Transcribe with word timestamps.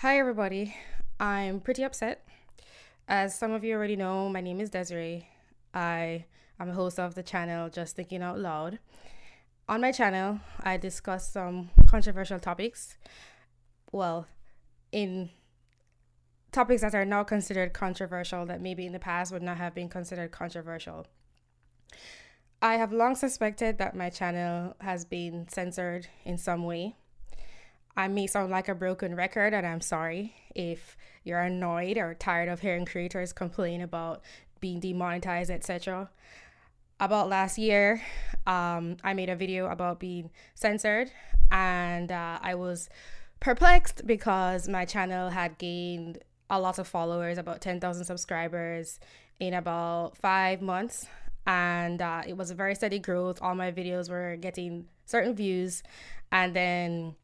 Hi, 0.00 0.18
everybody. 0.18 0.76
I'm 1.18 1.58
pretty 1.58 1.82
upset. 1.82 2.22
As 3.08 3.34
some 3.34 3.52
of 3.52 3.64
you 3.64 3.74
already 3.74 3.96
know, 3.96 4.28
my 4.28 4.42
name 4.42 4.60
is 4.60 4.68
Desiree. 4.68 5.26
I 5.72 6.26
am 6.60 6.68
a 6.68 6.74
host 6.74 7.00
of 7.00 7.14
the 7.14 7.22
channel 7.22 7.70
Just 7.70 7.96
Thinking 7.96 8.20
Out 8.20 8.38
Loud. 8.38 8.78
On 9.70 9.80
my 9.80 9.92
channel, 9.92 10.40
I 10.62 10.76
discuss 10.76 11.30
some 11.30 11.70
controversial 11.86 12.38
topics. 12.38 12.98
Well, 13.90 14.26
in 14.92 15.30
topics 16.52 16.82
that 16.82 16.94
are 16.94 17.06
now 17.06 17.24
considered 17.24 17.72
controversial 17.72 18.44
that 18.44 18.60
maybe 18.60 18.84
in 18.84 18.92
the 18.92 18.98
past 18.98 19.32
would 19.32 19.42
not 19.42 19.56
have 19.56 19.74
been 19.74 19.88
considered 19.88 20.30
controversial. 20.30 21.06
I 22.60 22.74
have 22.74 22.92
long 22.92 23.14
suspected 23.14 23.78
that 23.78 23.96
my 23.96 24.10
channel 24.10 24.76
has 24.82 25.06
been 25.06 25.48
censored 25.48 26.08
in 26.22 26.36
some 26.36 26.64
way. 26.64 26.96
I 27.96 28.08
may 28.08 28.26
sound 28.26 28.50
like 28.50 28.68
a 28.68 28.74
broken 28.74 29.14
record, 29.14 29.54
and 29.54 29.66
I'm 29.66 29.80
sorry 29.80 30.34
if 30.54 30.96
you're 31.24 31.40
annoyed 31.40 31.96
or 31.96 32.14
tired 32.14 32.48
of 32.48 32.60
hearing 32.60 32.84
creators 32.84 33.32
complain 33.32 33.80
about 33.80 34.22
being 34.60 34.80
demonetized, 34.80 35.50
etc. 35.50 36.10
About 37.00 37.28
last 37.28 37.56
year, 37.58 38.02
um, 38.46 38.96
I 39.02 39.14
made 39.14 39.30
a 39.30 39.36
video 39.36 39.66
about 39.68 39.98
being 39.98 40.30
censored, 40.54 41.10
and 41.50 42.12
uh, 42.12 42.38
I 42.42 42.54
was 42.54 42.88
perplexed 43.40 44.06
because 44.06 44.68
my 44.68 44.84
channel 44.84 45.30
had 45.30 45.56
gained 45.58 46.18
a 46.50 46.60
lot 46.60 46.78
of 46.78 46.86
followers, 46.86 47.38
about 47.38 47.60
10,000 47.60 48.04
subscribers 48.04 49.00
in 49.40 49.54
about 49.54 50.16
five 50.16 50.62
months. 50.62 51.06
And 51.46 52.02
uh, 52.02 52.22
it 52.26 52.36
was 52.36 52.50
a 52.50 52.54
very 52.54 52.74
steady 52.74 52.98
growth. 52.98 53.38
All 53.40 53.54
my 53.54 53.70
videos 53.70 54.10
were 54.10 54.36
getting 54.36 54.86
certain 55.04 55.34
views. 55.34 55.82
And 56.32 56.54
then 56.54 57.14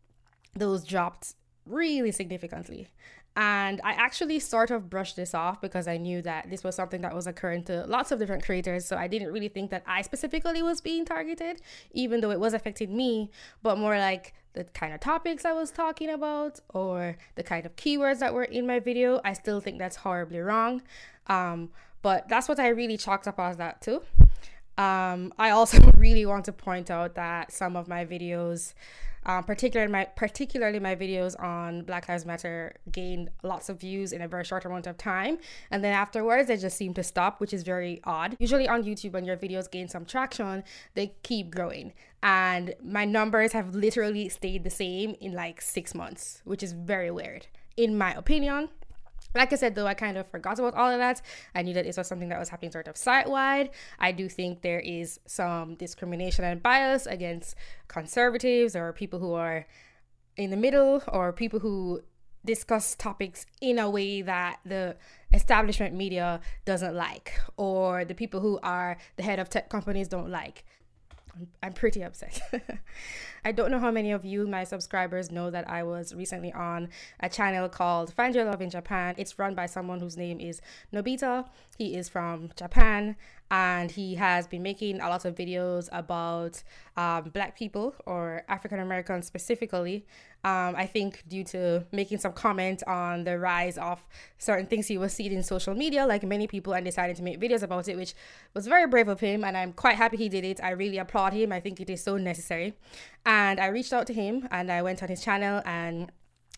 those 0.54 0.84
dropped 0.84 1.34
really 1.66 2.12
significantly. 2.12 2.88
And 3.34 3.80
I 3.82 3.92
actually 3.92 4.38
sort 4.40 4.70
of 4.70 4.90
brushed 4.90 5.16
this 5.16 5.32
off 5.32 5.60
because 5.62 5.88
I 5.88 5.96
knew 5.96 6.20
that 6.22 6.50
this 6.50 6.62
was 6.62 6.74
something 6.74 7.00
that 7.00 7.14
was 7.14 7.26
occurring 7.26 7.64
to 7.64 7.86
lots 7.86 8.10
of 8.10 8.18
different 8.18 8.44
creators. 8.44 8.84
So 8.84 8.96
I 8.96 9.06
didn't 9.06 9.32
really 9.32 9.48
think 9.48 9.70
that 9.70 9.82
I 9.86 10.02
specifically 10.02 10.62
was 10.62 10.82
being 10.82 11.06
targeted, 11.06 11.62
even 11.92 12.20
though 12.20 12.30
it 12.30 12.40
was 12.40 12.52
affecting 12.52 12.94
me, 12.94 13.30
but 13.62 13.78
more 13.78 13.96
like 13.98 14.34
the 14.52 14.64
kind 14.64 14.92
of 14.92 15.00
topics 15.00 15.46
I 15.46 15.52
was 15.52 15.70
talking 15.70 16.10
about 16.10 16.60
or 16.74 17.16
the 17.36 17.42
kind 17.42 17.64
of 17.64 17.74
keywords 17.76 18.18
that 18.18 18.34
were 18.34 18.44
in 18.44 18.66
my 18.66 18.80
video. 18.80 19.18
I 19.24 19.32
still 19.32 19.60
think 19.60 19.78
that's 19.78 19.96
horribly 19.96 20.40
wrong. 20.40 20.82
Um, 21.28 21.70
but 22.02 22.28
that's 22.28 22.48
what 22.48 22.60
I 22.60 22.68
really 22.68 22.98
chalked 22.98 23.26
up 23.26 23.38
as 23.38 23.56
that 23.56 23.80
too. 23.80 24.02
Um, 24.76 25.32
I 25.38 25.50
also 25.50 25.78
really 25.96 26.26
want 26.26 26.44
to 26.46 26.52
point 26.52 26.90
out 26.90 27.14
that 27.14 27.50
some 27.50 27.76
of 27.76 27.88
my 27.88 28.04
videos 28.04 28.74
um, 29.26 29.44
particularly 29.44 29.90
my 29.92 30.04
particularly 30.16 30.80
my 30.80 30.96
videos 30.96 31.40
on 31.42 31.82
Black 31.82 32.08
Lives 32.08 32.26
Matter 32.26 32.74
gained 32.90 33.30
lots 33.42 33.68
of 33.68 33.80
views 33.80 34.12
in 34.12 34.22
a 34.22 34.28
very 34.28 34.44
short 34.44 34.64
amount 34.64 34.86
of 34.86 34.96
time, 34.96 35.38
and 35.70 35.82
then 35.82 35.92
afterwards 35.92 36.48
they 36.48 36.56
just 36.56 36.76
seem 36.76 36.94
to 36.94 37.02
stop, 37.02 37.40
which 37.40 37.52
is 37.52 37.62
very 37.62 38.00
odd. 38.04 38.36
Usually 38.38 38.68
on 38.68 38.84
YouTube, 38.84 39.12
when 39.12 39.24
your 39.24 39.36
videos 39.36 39.70
gain 39.70 39.88
some 39.88 40.04
traction, 40.04 40.64
they 40.94 41.14
keep 41.22 41.50
growing, 41.50 41.92
and 42.22 42.74
my 42.82 43.04
numbers 43.04 43.52
have 43.52 43.74
literally 43.74 44.28
stayed 44.28 44.64
the 44.64 44.70
same 44.70 45.14
in 45.20 45.32
like 45.32 45.60
six 45.60 45.94
months, 45.94 46.42
which 46.44 46.62
is 46.62 46.72
very 46.72 47.10
weird 47.10 47.46
in 47.76 47.96
my 47.96 48.12
opinion. 48.14 48.68
Like 49.34 49.52
I 49.52 49.56
said, 49.56 49.74
though, 49.74 49.86
I 49.86 49.94
kind 49.94 50.18
of 50.18 50.26
forgot 50.28 50.58
about 50.58 50.74
all 50.74 50.90
of 50.90 50.98
that. 50.98 51.22
I 51.54 51.62
knew 51.62 51.74
that 51.74 51.84
this 51.84 51.96
was 51.96 52.06
something 52.06 52.28
that 52.28 52.38
was 52.38 52.50
happening 52.50 52.70
sort 52.72 52.88
of 52.88 52.96
site 52.96 53.28
wide. 53.28 53.70
I 53.98 54.12
do 54.12 54.28
think 54.28 54.62
there 54.62 54.80
is 54.80 55.20
some 55.26 55.74
discrimination 55.76 56.44
and 56.44 56.62
bias 56.62 57.06
against 57.06 57.54
conservatives 57.88 58.76
or 58.76 58.92
people 58.92 59.18
who 59.18 59.32
are 59.34 59.66
in 60.36 60.50
the 60.50 60.56
middle 60.56 61.02
or 61.08 61.32
people 61.32 61.60
who 61.60 62.02
discuss 62.44 62.94
topics 62.94 63.46
in 63.60 63.78
a 63.78 63.88
way 63.88 64.20
that 64.22 64.58
the 64.64 64.96
establishment 65.32 65.94
media 65.94 66.40
doesn't 66.64 66.94
like 66.94 67.40
or 67.56 68.04
the 68.04 68.14
people 68.14 68.40
who 68.40 68.58
are 68.62 68.96
the 69.16 69.22
head 69.22 69.38
of 69.38 69.48
tech 69.48 69.68
companies 69.68 70.08
don't 70.08 70.28
like. 70.28 70.64
I'm 71.62 71.72
pretty 71.72 72.02
upset. 72.02 72.40
I 73.44 73.52
don't 73.52 73.70
know 73.70 73.78
how 73.78 73.90
many 73.90 74.12
of 74.12 74.24
you, 74.24 74.46
my 74.46 74.64
subscribers, 74.64 75.30
know 75.30 75.50
that 75.50 75.68
I 75.68 75.82
was 75.82 76.14
recently 76.14 76.52
on 76.52 76.90
a 77.20 77.28
channel 77.28 77.68
called 77.68 78.12
Find 78.12 78.34
Your 78.34 78.44
Love 78.44 78.62
in 78.62 78.70
Japan. 78.70 79.14
It's 79.18 79.38
run 79.38 79.54
by 79.54 79.66
someone 79.66 80.00
whose 80.00 80.16
name 80.16 80.38
is 80.38 80.60
Nobita. 80.92 81.48
He 81.78 81.96
is 81.96 82.08
from 82.08 82.50
Japan 82.56 83.16
and 83.50 83.90
he 83.90 84.14
has 84.14 84.46
been 84.46 84.62
making 84.62 85.00
a 85.00 85.08
lot 85.08 85.24
of 85.24 85.34
videos 85.34 85.88
about 85.92 86.62
um, 86.96 87.24
black 87.34 87.56
people 87.56 87.94
or 88.06 88.42
African 88.48 88.78
Americans 88.78 89.26
specifically. 89.26 90.06
Um, 90.44 90.74
I 90.76 90.86
think 90.86 91.22
due 91.28 91.44
to 91.44 91.84
making 91.92 92.18
some 92.18 92.32
comments 92.32 92.82
on 92.84 93.22
the 93.22 93.38
rise 93.38 93.78
of 93.78 94.04
certain 94.38 94.66
things 94.66 94.88
he 94.88 94.98
was 94.98 95.12
seeing 95.12 95.32
in 95.32 95.42
social 95.44 95.74
media, 95.74 96.04
like 96.04 96.24
many 96.24 96.48
people, 96.48 96.72
and 96.72 96.84
decided 96.84 97.14
to 97.16 97.22
make 97.22 97.40
videos 97.40 97.62
about 97.62 97.86
it, 97.88 97.96
which 97.96 98.14
was 98.52 98.66
very 98.66 98.88
brave 98.88 99.06
of 99.06 99.20
him. 99.20 99.44
And 99.44 99.56
I'm 99.56 99.72
quite 99.72 99.96
happy 99.96 100.16
he 100.16 100.28
did 100.28 100.44
it. 100.44 100.60
I 100.62 100.70
really 100.70 100.98
applaud 100.98 101.32
him. 101.32 101.52
I 101.52 101.60
think 101.60 101.80
it 101.80 101.88
is 101.88 102.02
so 102.02 102.16
necessary. 102.16 102.74
And 103.24 103.60
I 103.60 103.66
reached 103.66 103.92
out 103.92 104.06
to 104.08 104.12
him 104.12 104.48
and 104.50 104.70
I 104.70 104.82
went 104.82 105.02
on 105.02 105.08
his 105.08 105.22
channel 105.22 105.62
and 105.64 106.10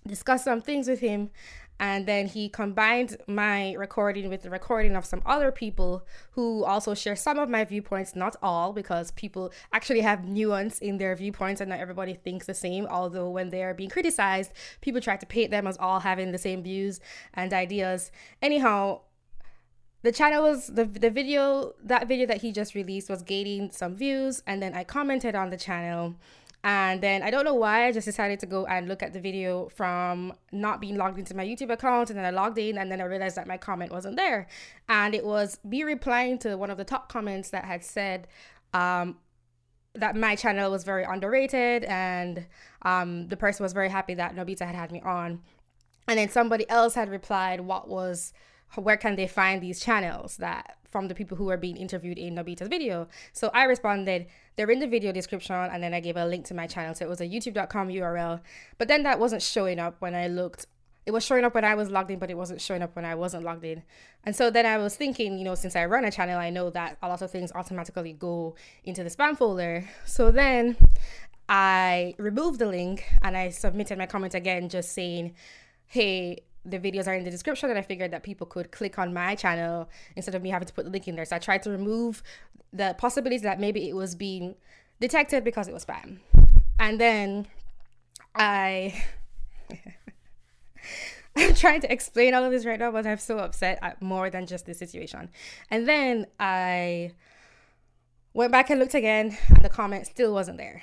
discussed 0.06 0.44
some 0.44 0.60
things 0.60 0.88
with 0.88 1.00
him 1.00 1.30
and 1.80 2.06
then 2.06 2.26
he 2.26 2.48
combined 2.48 3.16
my 3.26 3.72
recording 3.72 4.28
with 4.28 4.42
the 4.42 4.50
recording 4.50 4.94
of 4.94 5.04
some 5.04 5.20
other 5.26 5.50
people 5.50 6.06
who 6.32 6.64
also 6.64 6.94
share 6.94 7.16
some 7.16 7.38
of 7.38 7.48
my 7.48 7.64
viewpoints 7.64 8.14
not 8.14 8.36
all 8.42 8.72
because 8.72 9.10
people 9.12 9.52
actually 9.72 10.00
have 10.00 10.24
nuance 10.24 10.78
in 10.78 10.98
their 10.98 11.16
viewpoints 11.16 11.60
and 11.60 11.70
not 11.70 11.80
everybody 11.80 12.14
thinks 12.14 12.46
the 12.46 12.54
same. 12.54 12.86
Although 12.86 13.28
when 13.28 13.50
they 13.50 13.64
are 13.64 13.74
being 13.74 13.90
criticized 13.90 14.52
people 14.80 15.00
try 15.00 15.16
to 15.16 15.26
paint 15.26 15.50
them 15.50 15.66
as 15.66 15.76
all 15.78 16.00
having 16.00 16.30
the 16.30 16.38
same 16.38 16.62
views 16.62 17.00
and 17.34 17.52
ideas. 17.52 18.12
Anyhow 18.40 19.00
the 20.02 20.12
channel 20.12 20.42
was 20.42 20.68
the, 20.68 20.84
the 20.84 21.10
video 21.10 21.72
that 21.82 22.06
video 22.06 22.26
that 22.26 22.42
he 22.42 22.52
just 22.52 22.74
released 22.74 23.10
was 23.10 23.22
gaining 23.22 23.72
some 23.72 23.96
views. 23.96 24.42
And 24.46 24.62
then 24.62 24.74
i 24.74 24.84
commented 24.84 25.34
on 25.34 25.50
the 25.50 25.56
channel 25.56 26.14
and 26.64 27.02
then 27.02 27.22
I 27.22 27.30
don't 27.30 27.44
know 27.44 27.54
why 27.54 27.86
I 27.86 27.92
just 27.92 28.06
decided 28.06 28.40
to 28.40 28.46
go 28.46 28.64
and 28.64 28.88
look 28.88 29.02
at 29.02 29.12
the 29.12 29.20
video 29.20 29.68
from 29.68 30.32
not 30.50 30.80
being 30.80 30.96
logged 30.96 31.18
into 31.18 31.36
my 31.36 31.44
YouTube 31.44 31.70
account. 31.70 32.08
And 32.08 32.18
then 32.18 32.24
I 32.24 32.30
logged 32.30 32.56
in 32.56 32.78
and 32.78 32.90
then 32.90 33.02
I 33.02 33.04
realized 33.04 33.36
that 33.36 33.46
my 33.46 33.58
comment 33.58 33.92
wasn't 33.92 34.16
there. 34.16 34.48
And 34.88 35.14
it 35.14 35.26
was 35.26 35.58
me 35.62 35.82
replying 35.82 36.38
to 36.38 36.56
one 36.56 36.70
of 36.70 36.78
the 36.78 36.84
top 36.84 37.12
comments 37.12 37.50
that 37.50 37.66
had 37.66 37.84
said, 37.84 38.28
um, 38.72 39.18
that 39.94 40.16
my 40.16 40.34
channel 40.34 40.70
was 40.70 40.84
very 40.84 41.04
underrated 41.04 41.84
and 41.84 42.46
um, 42.80 43.28
the 43.28 43.36
person 43.36 43.62
was 43.62 43.74
very 43.74 43.90
happy 43.90 44.14
that 44.14 44.34
Nobita 44.34 44.64
had 44.64 44.74
had 44.74 44.90
me 44.90 45.02
on. 45.02 45.42
And 46.08 46.18
then 46.18 46.30
somebody 46.30 46.68
else 46.70 46.94
had 46.94 47.10
replied, 47.10 47.60
What 47.60 47.88
was, 47.88 48.32
where 48.74 48.96
can 48.96 49.16
they 49.16 49.26
find 49.26 49.62
these 49.62 49.80
channels 49.80 50.38
that 50.38 50.78
from 50.94 51.08
the 51.08 51.14
people 51.16 51.36
who 51.36 51.46
were 51.46 51.56
being 51.56 51.76
interviewed 51.76 52.18
in 52.18 52.36
Nobita's 52.36 52.68
video. 52.68 53.08
So 53.32 53.50
I 53.52 53.64
responded, 53.64 54.28
they're 54.54 54.70
in 54.70 54.78
the 54.78 54.86
video 54.86 55.10
description, 55.10 55.56
and 55.56 55.82
then 55.82 55.92
I 55.92 55.98
gave 55.98 56.16
a 56.16 56.24
link 56.24 56.44
to 56.46 56.54
my 56.54 56.68
channel. 56.68 56.94
So 56.94 57.04
it 57.04 57.08
was 57.08 57.20
a 57.20 57.26
youtube.com 57.26 57.88
URL. 57.88 58.40
But 58.78 58.86
then 58.86 59.02
that 59.02 59.18
wasn't 59.18 59.42
showing 59.42 59.80
up 59.80 59.96
when 59.98 60.14
I 60.14 60.28
looked. 60.28 60.66
It 61.04 61.10
was 61.10 61.24
showing 61.24 61.44
up 61.44 61.52
when 61.52 61.64
I 61.64 61.74
was 61.74 61.90
logged 61.90 62.12
in, 62.12 62.20
but 62.20 62.30
it 62.30 62.36
wasn't 62.36 62.60
showing 62.60 62.80
up 62.80 62.94
when 62.94 63.04
I 63.04 63.16
wasn't 63.16 63.42
logged 63.42 63.64
in. 63.64 63.82
And 64.22 64.36
so 64.36 64.52
then 64.52 64.66
I 64.66 64.78
was 64.78 64.94
thinking, 64.94 65.36
you 65.36 65.42
know, 65.42 65.56
since 65.56 65.74
I 65.74 65.84
run 65.86 66.04
a 66.04 66.12
channel, 66.12 66.38
I 66.38 66.50
know 66.50 66.70
that 66.70 66.96
a 67.02 67.08
lot 67.08 67.22
of 67.22 67.28
things 67.28 67.50
automatically 67.52 68.12
go 68.12 68.54
into 68.84 69.02
the 69.02 69.10
spam 69.10 69.36
folder. 69.36 69.88
So 70.06 70.30
then 70.30 70.76
I 71.48 72.14
removed 72.18 72.60
the 72.60 72.66
link 72.66 73.02
and 73.20 73.36
I 73.36 73.48
submitted 73.48 73.98
my 73.98 74.06
comment 74.06 74.34
again, 74.34 74.68
just 74.68 74.92
saying, 74.92 75.34
hey, 75.86 76.44
the 76.64 76.78
videos 76.78 77.06
are 77.06 77.14
in 77.14 77.24
the 77.24 77.30
description 77.30 77.70
and 77.70 77.78
I 77.78 77.82
figured 77.82 78.10
that 78.12 78.22
people 78.22 78.46
could 78.46 78.70
click 78.70 78.98
on 78.98 79.12
my 79.12 79.34
channel 79.34 79.88
instead 80.16 80.34
of 80.34 80.42
me 80.42 80.50
having 80.50 80.66
to 80.66 80.74
put 80.74 80.84
the 80.84 80.90
link 80.90 81.06
in 81.08 81.16
there. 81.16 81.24
So 81.24 81.36
I 81.36 81.38
tried 81.38 81.62
to 81.64 81.70
remove 81.70 82.22
the 82.72 82.94
possibilities 82.98 83.42
that 83.42 83.60
maybe 83.60 83.88
it 83.88 83.94
was 83.94 84.14
being 84.14 84.56
detected 85.00 85.44
because 85.44 85.68
it 85.68 85.74
was 85.74 85.84
spam. 85.84 86.18
And 86.78 87.00
then 87.00 87.46
I 88.34 89.04
I'm 91.36 91.54
trying 91.54 91.80
to 91.80 91.92
explain 91.92 92.32
all 92.32 92.44
of 92.44 92.52
this 92.52 92.64
right 92.64 92.78
now, 92.78 92.92
but 92.92 93.06
I'm 93.06 93.18
so 93.18 93.38
upset 93.38 93.78
at 93.82 94.00
more 94.00 94.30
than 94.30 94.46
just 94.46 94.66
this 94.66 94.78
situation. 94.78 95.30
And 95.70 95.88
then 95.88 96.26
I 96.38 97.12
went 98.32 98.52
back 98.52 98.70
and 98.70 98.78
looked 98.78 98.94
again, 98.94 99.36
and 99.48 99.64
the 99.64 99.68
comment 99.68 100.06
still 100.06 100.32
wasn't 100.32 100.58
there 100.58 100.82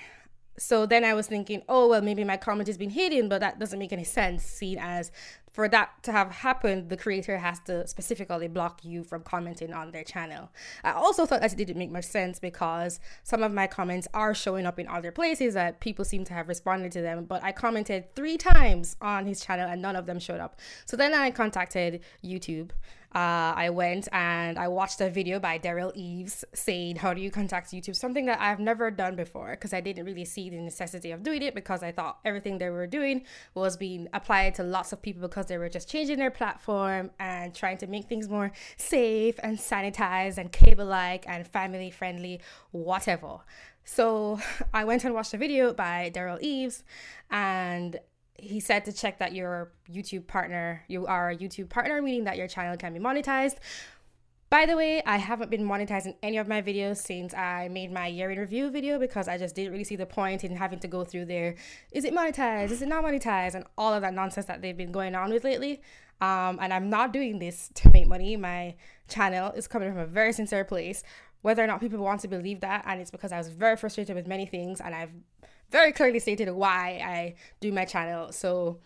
so 0.61 0.85
then 0.85 1.03
I 1.03 1.15
was 1.15 1.25
thinking, 1.25 1.63
oh, 1.67 1.87
well, 1.89 2.01
maybe 2.01 2.23
my 2.23 2.37
comment 2.37 2.67
has 2.67 2.77
been 2.77 2.91
hidden, 2.91 3.27
but 3.29 3.39
that 3.39 3.57
doesn't 3.57 3.79
make 3.79 3.91
any 3.91 4.03
sense, 4.03 4.43
seen 4.43 4.77
as 4.79 5.11
for 5.51 5.67
that 5.67 6.01
to 6.03 6.11
have 6.11 6.31
happened, 6.31 6.89
the 6.89 6.97
creator 6.97 7.37
has 7.37 7.59
to 7.65 7.85
specifically 7.85 8.47
block 8.47 8.85
you 8.85 9.03
from 9.03 9.23
commenting 9.23 9.73
on 9.73 9.91
their 9.91 10.03
channel. 10.03 10.49
I 10.83 10.91
also 10.91 11.25
thought 11.25 11.41
that 11.41 11.51
it 11.51 11.57
didn't 11.57 11.77
make 11.77 11.91
much 11.91 12.05
sense 12.05 12.39
because 12.39 12.99
some 13.23 13.43
of 13.43 13.51
my 13.51 13.67
comments 13.67 14.07
are 14.13 14.33
showing 14.33 14.65
up 14.65 14.79
in 14.79 14.87
other 14.87 15.11
places 15.11 15.53
that 15.55 15.81
people 15.81 16.05
seem 16.05 16.23
to 16.25 16.33
have 16.33 16.47
responded 16.47 16.91
to 16.93 17.01
them, 17.01 17.25
but 17.25 17.43
I 17.43 17.51
commented 17.51 18.15
three 18.15 18.37
times 18.37 18.95
on 19.01 19.25
his 19.25 19.43
channel 19.43 19.67
and 19.67 19.81
none 19.81 19.95
of 19.95 20.05
them 20.05 20.19
showed 20.19 20.39
up. 20.39 20.59
So 20.85 20.95
then 20.95 21.13
I 21.13 21.31
contacted 21.31 22.01
YouTube 22.23 22.71
uh, 23.13 23.51
I 23.57 23.69
went 23.71 24.07
and 24.13 24.57
I 24.57 24.69
watched 24.69 25.01
a 25.01 25.09
video 25.09 25.37
by 25.37 25.59
Derral 25.59 25.93
Eves 25.95 26.45
saying, 26.53 26.95
How 26.95 27.13
do 27.13 27.19
you 27.19 27.29
contact 27.29 27.71
YouTube? 27.71 27.95
Something 27.97 28.25
that 28.27 28.39
I've 28.39 28.59
never 28.59 28.89
done 28.89 29.17
before 29.17 29.49
because 29.51 29.73
I 29.73 29.81
didn't 29.81 30.05
really 30.05 30.23
see 30.23 30.49
the 30.49 30.61
necessity 30.61 31.11
of 31.11 31.21
doing 31.21 31.41
it 31.41 31.53
because 31.53 31.83
I 31.83 31.91
thought 31.91 32.19
everything 32.23 32.57
they 32.57 32.69
were 32.69 32.87
doing 32.87 33.25
was 33.53 33.75
being 33.75 34.07
applied 34.13 34.55
to 34.55 34.63
lots 34.63 34.93
of 34.93 35.01
people 35.01 35.21
because 35.23 35.40
they 35.47 35.57
were 35.57 35.69
just 35.69 35.89
changing 35.89 36.17
their 36.17 36.31
platform 36.31 37.11
and 37.19 37.53
trying 37.53 37.77
to 37.77 37.87
make 37.87 38.05
things 38.05 38.29
more 38.29 38.51
safe 38.77 39.39
and 39.43 39.57
sanitized 39.57 40.37
and 40.37 40.51
cable 40.51 40.85
like 40.85 41.27
and 41.27 41.47
family 41.47 41.89
friendly, 41.91 42.41
whatever. 42.71 43.39
So 43.83 44.39
I 44.73 44.83
went 44.83 45.03
and 45.03 45.13
watched 45.13 45.33
a 45.33 45.37
video 45.37 45.73
by 45.73 46.11
Derral 46.13 46.39
Eves 46.41 46.83
and 47.29 47.99
he 48.41 48.59
said 48.59 48.85
to 48.85 48.91
check 48.91 49.19
that 49.19 49.33
your 49.33 49.71
YouTube 49.91 50.25
partner, 50.25 50.83
you 50.87 51.05
are 51.05 51.29
a 51.29 51.37
YouTube 51.37 51.69
partner, 51.69 52.01
meaning 52.01 52.23
that 52.23 52.37
your 52.37 52.47
channel 52.47 52.75
can 52.75 52.93
be 52.93 52.99
monetized. 52.99 53.57
By 54.51 54.65
the 54.65 54.75
way, 54.75 55.01
I 55.05 55.15
haven't 55.15 55.49
been 55.49 55.65
monetizing 55.65 56.15
any 56.21 56.37
of 56.37 56.45
my 56.45 56.61
videos 56.61 56.97
since 56.97 57.33
I 57.33 57.69
made 57.69 57.89
my 57.89 58.07
year 58.07 58.31
in 58.31 58.37
review 58.37 58.69
video 58.69 58.99
because 58.99 59.29
I 59.29 59.37
just 59.37 59.55
didn't 59.55 59.71
really 59.71 59.85
see 59.85 59.95
the 59.95 60.05
point 60.05 60.43
in 60.43 60.57
having 60.57 60.79
to 60.79 60.89
go 60.89 61.05
through 61.05 61.23
there. 61.27 61.55
Is 61.93 62.03
it 62.03 62.13
monetized? 62.13 62.69
Is 62.69 62.81
it 62.81 62.89
not 62.89 63.05
monetized? 63.05 63.55
And 63.55 63.63
all 63.77 63.93
of 63.93 64.01
that 64.01 64.13
nonsense 64.13 64.47
that 64.47 64.61
they've 64.61 64.75
been 64.75 64.91
going 64.91 65.15
on 65.15 65.31
with 65.31 65.45
lately. 65.45 65.81
Um, 66.19 66.59
and 66.61 66.73
I'm 66.73 66.89
not 66.89 67.13
doing 67.13 67.39
this 67.39 67.69
to 67.75 67.89
make 67.93 68.07
money. 68.07 68.35
My 68.35 68.75
channel 69.07 69.53
is 69.53 69.69
coming 69.69 69.89
from 69.89 70.01
a 70.01 70.05
very 70.05 70.33
sincere 70.33 70.65
place. 70.65 71.01
Whether 71.43 71.63
or 71.63 71.67
not 71.67 71.79
people 71.79 71.99
want 71.99 72.19
to 72.19 72.27
believe 72.27 72.59
that, 72.59 72.83
and 72.85 72.99
it's 72.99 73.09
because 73.09 73.31
I 73.31 73.37
was 73.37 73.47
very 73.47 73.77
frustrated 73.77 74.17
with 74.17 74.27
many 74.27 74.45
things, 74.45 74.81
and 74.81 74.93
I've 74.93 75.11
very 75.69 75.93
clearly 75.93 76.19
stated 76.19 76.51
why 76.51 77.01
I 77.01 77.35
do 77.61 77.71
my 77.71 77.85
channel. 77.85 78.33
So 78.33 78.81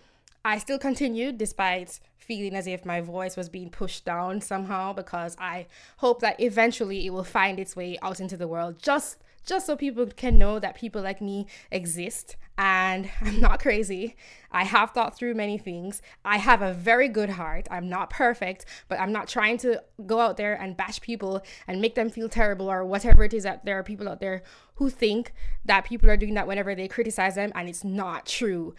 I 0.46 0.60
still 0.60 0.78
continued 0.78 1.40
despite 1.40 2.00
feeling 2.20 2.54
as 2.54 2.68
if 2.68 2.86
my 2.86 3.02
voice 3.02 3.36
was 3.36 3.50
being 3.50 3.72
pushed 3.72 4.06
down 4.06 4.42
somehow 4.42 4.94
because 4.94 5.36
I 5.40 5.66
hope 5.98 6.22
that 6.22 6.40
eventually 6.40 7.08
it 7.08 7.10
will 7.10 7.24
find 7.24 7.60
its 7.60 7.76
way 7.76 7.98
out 8.04 8.20
into 8.20 8.38
the 8.38 8.48
world 8.48 8.76
just 8.78 9.18
just 9.44 9.66
so 9.66 9.76
people 9.76 10.06
can 10.08 10.38
know 10.38 10.60
that 10.60 10.76
people 10.76 11.02
like 11.02 11.20
me 11.20 11.48
exist 11.72 12.36
and 12.60 13.10
I'm 13.22 13.40
not 13.40 13.60
crazy. 13.60 14.16
I 14.52 14.66
have 14.66 14.92
thought 14.92 15.18
through 15.18 15.34
many 15.34 15.58
things. 15.58 16.04
I 16.24 16.38
have 16.38 16.62
a 16.62 16.74
very 16.74 17.10
good 17.10 17.32
heart. 17.32 17.68
I'm 17.72 17.90
not 17.90 18.12
perfect, 18.12 18.66
but 18.88 19.00
I'm 19.00 19.12
not 19.12 19.28
trying 19.28 19.58
to 19.60 19.82
go 20.06 20.20
out 20.20 20.38
there 20.38 20.54
and 20.54 20.78
bash 20.78 21.02
people 21.02 21.44
and 21.68 21.82
make 21.82 21.96
them 21.96 22.10
feel 22.10 22.30
terrible 22.30 22.72
or 22.72 22.86
whatever 22.86 23.24
it 23.24 23.34
is 23.34 23.44
that 23.44 23.66
there 23.66 23.80
are 23.80 23.84
people 23.84 24.08
out 24.08 24.20
there 24.20 24.44
who 24.76 24.90
think 24.90 25.34
that 25.66 25.86
people 25.86 26.10
are 26.10 26.18
doing 26.18 26.36
that 26.36 26.48
whenever 26.48 26.76
they 26.76 26.88
criticize 26.88 27.36
them 27.36 27.52
and 27.56 27.68
it's 27.68 27.84
not 27.84 28.28
true 28.28 28.76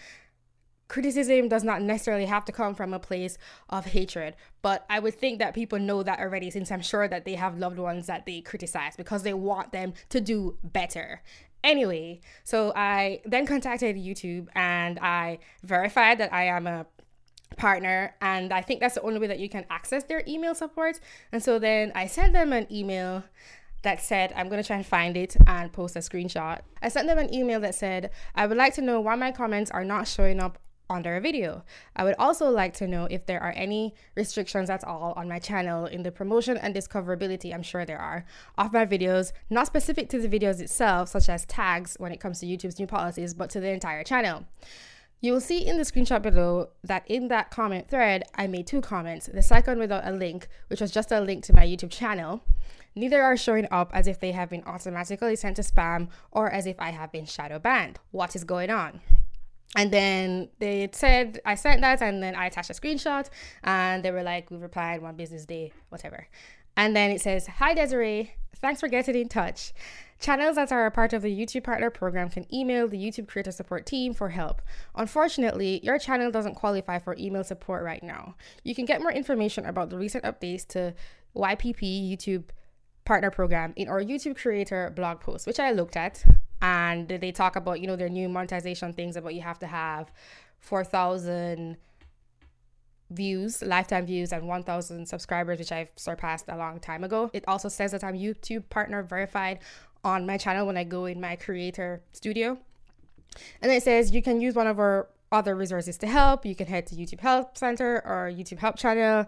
criticism 0.88 1.48
does 1.48 1.64
not 1.64 1.82
necessarily 1.82 2.26
have 2.26 2.44
to 2.44 2.52
come 2.52 2.74
from 2.74 2.94
a 2.94 2.98
place 2.98 3.38
of 3.68 3.86
hatred 3.86 4.34
but 4.62 4.84
i 4.88 4.98
would 4.98 5.14
think 5.14 5.38
that 5.38 5.54
people 5.54 5.78
know 5.78 6.02
that 6.02 6.18
already 6.18 6.50
since 6.50 6.70
i'm 6.70 6.82
sure 6.82 7.08
that 7.08 7.24
they 7.24 7.34
have 7.34 7.58
loved 7.58 7.78
ones 7.78 8.06
that 8.06 8.26
they 8.26 8.40
criticize 8.40 8.96
because 8.96 9.22
they 9.22 9.34
want 9.34 9.72
them 9.72 9.92
to 10.08 10.20
do 10.20 10.56
better 10.62 11.22
anyway 11.64 12.20
so 12.44 12.72
i 12.76 13.20
then 13.24 13.46
contacted 13.46 13.96
youtube 13.96 14.46
and 14.54 14.98
i 15.00 15.38
verified 15.62 16.18
that 16.18 16.32
i 16.32 16.44
am 16.44 16.66
a 16.66 16.86
partner 17.56 18.14
and 18.20 18.52
i 18.52 18.60
think 18.60 18.80
that's 18.80 18.94
the 18.94 19.02
only 19.02 19.18
way 19.18 19.26
that 19.26 19.38
you 19.38 19.48
can 19.48 19.64
access 19.70 20.04
their 20.04 20.22
email 20.28 20.54
support 20.54 21.00
and 21.32 21.42
so 21.42 21.58
then 21.58 21.90
i 21.94 22.06
sent 22.06 22.32
them 22.32 22.52
an 22.52 22.66
email 22.70 23.24
that 23.86 24.02
said, 24.02 24.32
I'm 24.34 24.48
going 24.48 24.60
to 24.60 24.66
try 24.66 24.76
and 24.76 24.84
find 24.84 25.16
it 25.16 25.36
and 25.46 25.72
post 25.72 25.94
a 25.94 26.00
screenshot. 26.00 26.58
I 26.82 26.88
sent 26.88 27.06
them 27.06 27.18
an 27.18 27.32
email 27.32 27.60
that 27.60 27.76
said, 27.76 28.10
I 28.34 28.48
would 28.48 28.56
like 28.56 28.74
to 28.74 28.82
know 28.82 29.00
why 29.00 29.14
my 29.14 29.30
comments 29.30 29.70
are 29.70 29.84
not 29.84 30.08
showing 30.08 30.40
up 30.40 30.58
under 30.88 31.16
a 31.16 31.20
video. 31.20 31.64
I 31.94 32.04
would 32.04 32.14
also 32.18 32.50
like 32.50 32.74
to 32.74 32.86
know 32.86 33.06
if 33.10 33.26
there 33.26 33.42
are 33.42 33.52
any 33.56 33.94
restrictions 34.14 34.70
at 34.70 34.84
all 34.84 35.12
on 35.16 35.28
my 35.28 35.38
channel 35.38 35.86
in 35.86 36.02
the 36.02 36.12
promotion 36.12 36.56
and 36.56 36.74
discoverability, 36.74 37.52
I'm 37.54 37.62
sure 37.62 37.84
there 37.84 37.98
are, 37.98 38.24
of 38.56 38.72
my 38.72 38.86
videos, 38.86 39.32
not 39.50 39.66
specific 39.66 40.08
to 40.10 40.20
the 40.20 40.28
videos 40.28 40.60
itself, 40.60 41.08
such 41.08 41.28
as 41.28 41.44
tags 41.46 41.96
when 41.98 42.12
it 42.12 42.20
comes 42.20 42.40
to 42.40 42.46
YouTube's 42.46 42.78
new 42.78 42.86
policies, 42.86 43.34
but 43.34 43.50
to 43.50 43.60
the 43.60 43.70
entire 43.70 44.04
channel. 44.04 44.44
You 45.20 45.32
will 45.32 45.40
see 45.40 45.66
in 45.66 45.78
the 45.78 45.82
screenshot 45.82 46.20
below 46.22 46.68
that 46.84 47.04
in 47.06 47.28
that 47.28 47.50
comment 47.50 47.88
thread, 47.88 48.24
I 48.34 48.46
made 48.46 48.66
two 48.66 48.82
comments. 48.82 49.26
The 49.26 49.42
second 49.42 49.78
without 49.78 50.06
a 50.06 50.12
link, 50.12 50.46
which 50.68 50.80
was 50.80 50.90
just 50.90 51.10
a 51.10 51.20
link 51.20 51.42
to 51.44 51.54
my 51.54 51.66
YouTube 51.66 51.90
channel. 51.90 52.42
Neither 52.94 53.22
are 53.22 53.36
showing 53.36 53.66
up 53.70 53.90
as 53.92 54.06
if 54.06 54.20
they 54.20 54.32
have 54.32 54.50
been 54.50 54.62
automatically 54.64 55.36
sent 55.36 55.56
to 55.56 55.62
spam 55.62 56.08
or 56.30 56.50
as 56.50 56.66
if 56.66 56.76
I 56.78 56.90
have 56.90 57.12
been 57.12 57.26
shadow 57.26 57.58
banned. 57.58 57.98
What 58.10 58.36
is 58.36 58.44
going 58.44 58.70
on? 58.70 59.00
And 59.74 59.90
then 59.92 60.48
they 60.58 60.88
said 60.92 61.40
I 61.44 61.54
sent 61.54 61.80
that, 61.80 62.02
and 62.02 62.22
then 62.22 62.34
I 62.34 62.46
attached 62.46 62.70
a 62.70 62.74
screenshot, 62.74 63.28
and 63.64 64.04
they 64.04 64.10
were 64.10 64.22
like, 64.22 64.50
"We 64.50 64.58
replied 64.58 65.02
one 65.02 65.16
business 65.16 65.44
day, 65.44 65.72
whatever." 65.88 66.28
And 66.76 66.94
then 66.94 67.10
it 67.10 67.20
says, 67.20 67.46
"Hi 67.46 67.74
Desiree, 67.74 68.34
thanks 68.60 68.80
for 68.80 68.88
getting 68.88 69.14
in 69.16 69.28
touch. 69.28 69.72
Channels 70.18 70.56
that 70.56 70.72
are 70.72 70.86
a 70.86 70.90
part 70.90 71.12
of 71.12 71.22
the 71.22 71.28
YouTube 71.28 71.64
Partner 71.64 71.90
Program 71.90 72.30
can 72.30 72.52
email 72.52 72.88
the 72.88 72.96
YouTube 72.96 73.28
Creator 73.28 73.52
Support 73.52 73.84
team 73.84 74.14
for 74.14 74.30
help. 74.30 74.62
Unfortunately, 74.94 75.80
your 75.82 75.98
channel 75.98 76.30
doesn't 76.30 76.54
qualify 76.54 76.98
for 76.98 77.14
email 77.18 77.44
support 77.44 77.84
right 77.84 78.02
now. 78.02 78.34
You 78.64 78.74
can 78.74 78.86
get 78.86 79.02
more 79.02 79.12
information 79.12 79.66
about 79.66 79.90
the 79.90 79.98
recent 79.98 80.24
updates 80.24 80.66
to 80.68 80.94
YPP 81.34 82.10
YouTube 82.10 82.44
Partner 83.04 83.30
Program 83.30 83.74
in 83.76 83.88
our 83.88 84.02
YouTube 84.02 84.38
Creator 84.38 84.92
blog 84.96 85.20
post, 85.20 85.46
which 85.46 85.60
I 85.60 85.72
looked 85.72 85.96
at 85.96 86.24
and 86.62 87.08
they 87.08 87.32
talk 87.32 87.56
about 87.56 87.80
you 87.80 87.86
know 87.86 87.96
their 87.96 88.08
new 88.08 88.28
monetization 88.28 88.92
things 88.92 89.16
about 89.16 89.34
you 89.34 89.42
have 89.42 89.58
to 89.58 89.66
have 89.66 90.10
4000 90.60 91.76
views 93.10 93.62
lifetime 93.62 94.06
views 94.06 94.32
and 94.32 94.48
1000 94.48 95.06
subscribers 95.06 95.58
which 95.58 95.70
i've 95.70 95.90
surpassed 95.96 96.46
a 96.48 96.56
long 96.56 96.80
time 96.80 97.04
ago. 97.04 97.30
It 97.32 97.44
also 97.46 97.68
says 97.68 97.92
that 97.92 98.02
i'm 98.02 98.14
youtube 98.14 98.68
partner 98.68 99.02
verified 99.02 99.60
on 100.02 100.26
my 100.26 100.38
channel 100.38 100.66
when 100.66 100.76
i 100.76 100.84
go 100.84 101.06
in 101.06 101.20
my 101.20 101.36
creator 101.36 102.02
studio. 102.12 102.58
And 103.60 103.70
it 103.70 103.82
says 103.82 104.12
you 104.12 104.22
can 104.22 104.40
use 104.40 104.54
one 104.54 104.66
of 104.66 104.78
our 104.78 105.08
other 105.32 105.56
resources 105.56 105.98
to 105.98 106.06
help. 106.06 106.46
You 106.46 106.54
can 106.54 106.66
head 106.66 106.86
to 106.86 106.94
youtube 106.94 107.20
help 107.20 107.58
center 107.58 108.02
or 108.06 108.32
youtube 108.32 108.58
help 108.58 108.76
channel 108.76 109.26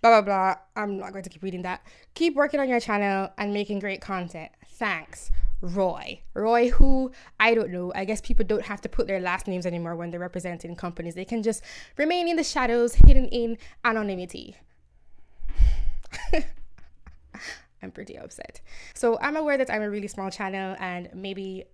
blah 0.00 0.20
blah 0.20 0.22
blah. 0.22 0.54
I'm 0.76 0.98
not 0.98 1.12
going 1.12 1.24
to 1.24 1.30
keep 1.30 1.42
reading 1.42 1.62
that. 1.62 1.84
Keep 2.14 2.34
working 2.34 2.60
on 2.60 2.68
your 2.68 2.80
channel 2.80 3.30
and 3.36 3.52
making 3.52 3.80
great 3.80 4.00
content. 4.00 4.52
Thanks 4.70 5.30
Roy. 5.60 6.20
Roy, 6.34 6.70
who 6.70 7.10
I 7.40 7.54
don't 7.54 7.70
know. 7.70 7.92
I 7.94 8.04
guess 8.04 8.20
people 8.20 8.44
don't 8.44 8.64
have 8.64 8.80
to 8.82 8.88
put 8.88 9.06
their 9.06 9.20
last 9.20 9.48
names 9.48 9.66
anymore 9.66 9.96
when 9.96 10.10
they're 10.10 10.20
representing 10.20 10.76
companies. 10.76 11.14
They 11.14 11.24
can 11.24 11.42
just 11.42 11.62
remain 11.96 12.28
in 12.28 12.36
the 12.36 12.44
shadows, 12.44 12.94
hidden 12.94 13.26
in 13.26 13.58
anonymity. 13.84 14.56
I'm 17.82 17.90
pretty 17.90 18.18
upset. 18.18 18.60
So 18.94 19.18
I'm 19.20 19.36
aware 19.36 19.58
that 19.58 19.70
I'm 19.70 19.82
a 19.82 19.90
really 19.90 20.08
small 20.08 20.30
channel 20.30 20.76
and 20.80 21.08
maybe 21.14 21.64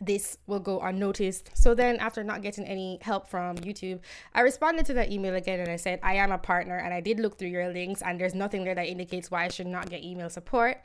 this 0.00 0.36
will 0.46 0.60
go 0.60 0.80
unnoticed. 0.80 1.50
So 1.54 1.74
then, 1.74 1.96
after 1.96 2.22
not 2.22 2.42
getting 2.42 2.64
any 2.64 2.98
help 3.00 3.28
from 3.28 3.56
YouTube, 3.56 4.00
I 4.34 4.42
responded 4.42 4.86
to 4.86 4.94
that 4.94 5.10
email 5.10 5.34
again 5.34 5.60
and 5.60 5.70
I 5.70 5.76
said, 5.76 6.00
I 6.02 6.16
am 6.16 6.32
a 6.32 6.38
partner 6.38 6.76
and 6.76 6.92
I 6.92 7.00
did 7.00 7.18
look 7.18 7.38
through 7.38 7.48
your 7.48 7.68
links 7.72 8.02
and 8.02 8.20
there's 8.20 8.34
nothing 8.34 8.64
there 8.64 8.74
that 8.74 8.86
indicates 8.86 9.30
why 9.30 9.44
I 9.44 9.48
should 9.48 9.66
not 9.66 9.88
get 9.88 10.04
email 10.04 10.28
support. 10.28 10.82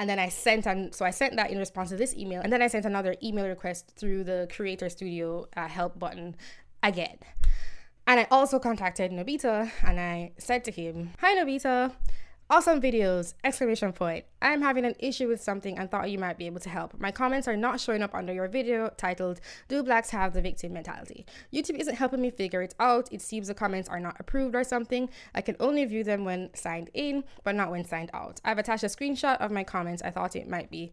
And 0.00 0.08
then 0.08 0.18
I 0.18 0.30
sent 0.30 0.66
and 0.66 0.94
so 0.94 1.04
I 1.04 1.10
sent 1.10 1.36
that 1.36 1.50
in 1.50 1.58
response 1.58 1.90
to 1.90 1.96
this 1.96 2.14
email. 2.16 2.40
And 2.40 2.50
then 2.50 2.62
I 2.62 2.68
sent 2.68 2.86
another 2.86 3.16
email 3.22 3.46
request 3.46 3.92
through 3.96 4.24
the 4.24 4.48
Creator 4.50 4.88
Studio 4.88 5.46
uh, 5.54 5.68
help 5.68 5.98
button 5.98 6.36
again. 6.82 7.18
And 8.06 8.18
I 8.18 8.26
also 8.30 8.58
contacted 8.58 9.12
Nobita 9.12 9.70
and 9.84 10.00
I 10.00 10.32
said 10.38 10.64
to 10.64 10.70
him, 10.70 11.10
Hi 11.20 11.36
Nobita, 11.36 11.92
Awesome 12.52 12.80
videos! 12.80 13.34
Exclamation 13.44 13.92
point. 13.92 14.24
I 14.42 14.52
am 14.52 14.60
having 14.60 14.84
an 14.84 14.96
issue 14.98 15.28
with 15.28 15.40
something 15.40 15.78
and 15.78 15.88
thought 15.88 16.10
you 16.10 16.18
might 16.18 16.36
be 16.36 16.46
able 16.46 16.58
to 16.58 16.68
help. 16.68 16.98
My 16.98 17.12
comments 17.12 17.46
are 17.46 17.56
not 17.56 17.78
showing 17.78 18.02
up 18.02 18.12
under 18.12 18.32
your 18.32 18.48
video 18.48 18.92
titled 18.96 19.40
Do 19.68 19.84
Blacks 19.84 20.10
Have 20.10 20.32
the 20.32 20.42
Victim 20.42 20.72
Mentality? 20.72 21.26
YouTube 21.52 21.78
isn't 21.78 21.94
helping 21.94 22.20
me 22.20 22.32
figure 22.32 22.60
it 22.60 22.74
out. 22.80 23.08
It 23.12 23.22
seems 23.22 23.46
the 23.46 23.54
comments 23.54 23.88
are 23.88 24.00
not 24.00 24.16
approved 24.18 24.56
or 24.56 24.64
something. 24.64 25.08
I 25.32 25.42
can 25.42 25.54
only 25.60 25.84
view 25.84 26.02
them 26.02 26.24
when 26.24 26.52
signed 26.52 26.90
in, 26.92 27.22
but 27.44 27.54
not 27.54 27.70
when 27.70 27.84
signed 27.84 28.10
out. 28.12 28.40
I've 28.44 28.58
attached 28.58 28.82
a 28.82 28.88
screenshot 28.88 29.36
of 29.36 29.52
my 29.52 29.62
comments. 29.62 30.02
I 30.02 30.10
thought 30.10 30.34
it 30.34 30.48
might 30.48 30.72
be 30.72 30.90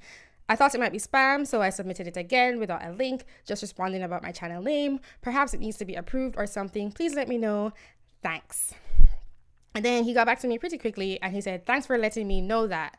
I 0.48 0.56
thought 0.56 0.76
it 0.76 0.80
might 0.80 0.92
be 0.92 1.00
spam, 1.00 1.48
so 1.48 1.64
I 1.64 1.72
submitted 1.72 2.06
it 2.06 2.18
again 2.18 2.60
without 2.60 2.86
a 2.86 2.92
link, 2.92 3.26
just 3.48 3.64
responding 3.64 4.04
about 4.04 4.22
my 4.22 4.32
channel 4.32 4.62
name. 4.62 5.00
Perhaps 5.22 5.56
it 5.56 5.60
needs 5.60 5.78
to 5.78 5.86
be 5.86 5.96
approved 5.96 6.36
or 6.38 6.46
something. 6.46 6.92
Please 6.92 7.16
let 7.16 7.28
me 7.28 7.40
know. 7.40 7.74
Thanks. 8.22 8.76
And 9.77 9.86
then 9.86 10.05
he 10.05 10.13
got 10.15 10.25
back 10.25 10.39
to 10.39 10.48
me 10.48 10.57
pretty 10.57 10.79
quickly 10.79 11.22
and 11.22 11.31
he 11.31 11.39
said, 11.39 11.67
Thanks 11.67 11.86
for 11.86 12.00
letting 12.00 12.27
me 12.27 12.41
know 12.41 12.65
that. 12.65 12.98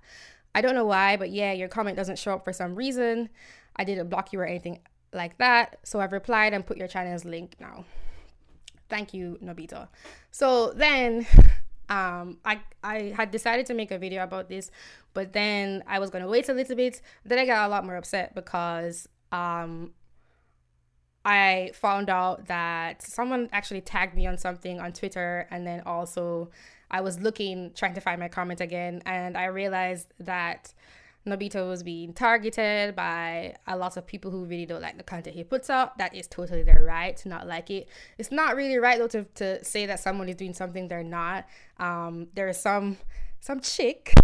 I 0.54 0.60
don't 0.60 0.76
know 0.76 0.84
why, 0.84 1.16
but 1.16 1.30
yeah, 1.30 1.50
your 1.50 1.66
comment 1.66 1.96
doesn't 1.96 2.20
show 2.20 2.34
up 2.34 2.44
for 2.44 2.52
some 2.52 2.76
reason. 2.76 3.30
I 3.74 3.82
didn't 3.82 4.08
block 4.08 4.32
you 4.32 4.38
or 4.38 4.44
anything 4.44 4.78
like 5.12 5.38
that. 5.38 5.80
So 5.82 5.98
I've 5.98 6.12
replied 6.12 6.52
and 6.52 6.64
put 6.64 6.76
your 6.76 6.86
channel's 6.86 7.24
link 7.24 7.56
now. 7.58 7.84
thank 8.88 9.12
you, 9.12 9.40
Nobita. 9.42 9.88
So 10.30 10.72
then 10.72 11.26
um 11.88 12.38
I 12.44 12.60
I 12.84 13.12
had 13.16 13.32
decided 13.32 13.66
to 13.66 13.74
make 13.74 13.90
a 13.90 13.98
video 13.98 14.22
about 14.22 14.48
this, 14.48 14.70
but 15.14 15.32
then 15.32 15.82
I 15.84 15.98
was 15.98 16.10
gonna 16.10 16.28
wait 16.28 16.48
a 16.48 16.52
little 16.52 16.76
bit. 16.76 17.02
Then 17.24 17.40
I 17.40 17.44
got 17.44 17.66
a 17.66 17.70
lot 17.70 17.84
more 17.84 17.96
upset 17.96 18.36
because 18.36 19.08
um 19.32 19.94
I 21.24 21.72
found 21.74 22.08
out 22.08 22.46
that 22.46 23.02
someone 23.02 23.48
actually 23.52 23.80
tagged 23.82 24.14
me 24.14 24.26
on 24.26 24.38
something 24.38 24.80
on 24.80 24.92
Twitter 24.92 25.46
and 25.50 25.66
then 25.66 25.82
also 25.84 26.50
I 26.90 27.00
was 27.00 27.20
looking 27.20 27.72
trying 27.74 27.94
to 27.94 28.00
find 28.00 28.18
my 28.18 28.28
comment 28.28 28.60
again 28.60 29.02
and 29.04 29.36
I 29.36 29.46
realized 29.46 30.14
that 30.20 30.72
Nobita 31.26 31.68
was 31.68 31.82
being 31.82 32.12
targeted 32.12 32.96
by 32.96 33.54
a 33.66 33.76
lot 33.76 33.96
of 33.96 34.06
people 34.06 34.30
who 34.30 34.44
really 34.44 34.66
don't 34.66 34.80
like 34.80 34.96
the 34.96 35.02
content 35.02 35.36
he 35.36 35.44
puts 35.44 35.68
out. 35.68 35.98
That 35.98 36.14
is 36.14 36.26
totally 36.26 36.62
their 36.62 36.82
right 36.82 37.16
to 37.18 37.28
not 37.28 37.46
like 37.46 37.70
it. 37.70 37.88
It's 38.16 38.32
not 38.32 38.56
really 38.56 38.78
right 38.78 38.98
though 38.98 39.08
to, 39.08 39.24
to 39.24 39.64
say 39.64 39.86
that 39.86 40.00
someone 40.00 40.28
is 40.28 40.36
doing 40.36 40.54
something 40.54 40.88
they're 40.88 41.02
not. 41.02 41.46
Um, 41.78 42.28
there 42.34 42.48
is 42.48 42.58
some 42.58 42.96
some 43.40 43.60
chick 43.60 44.14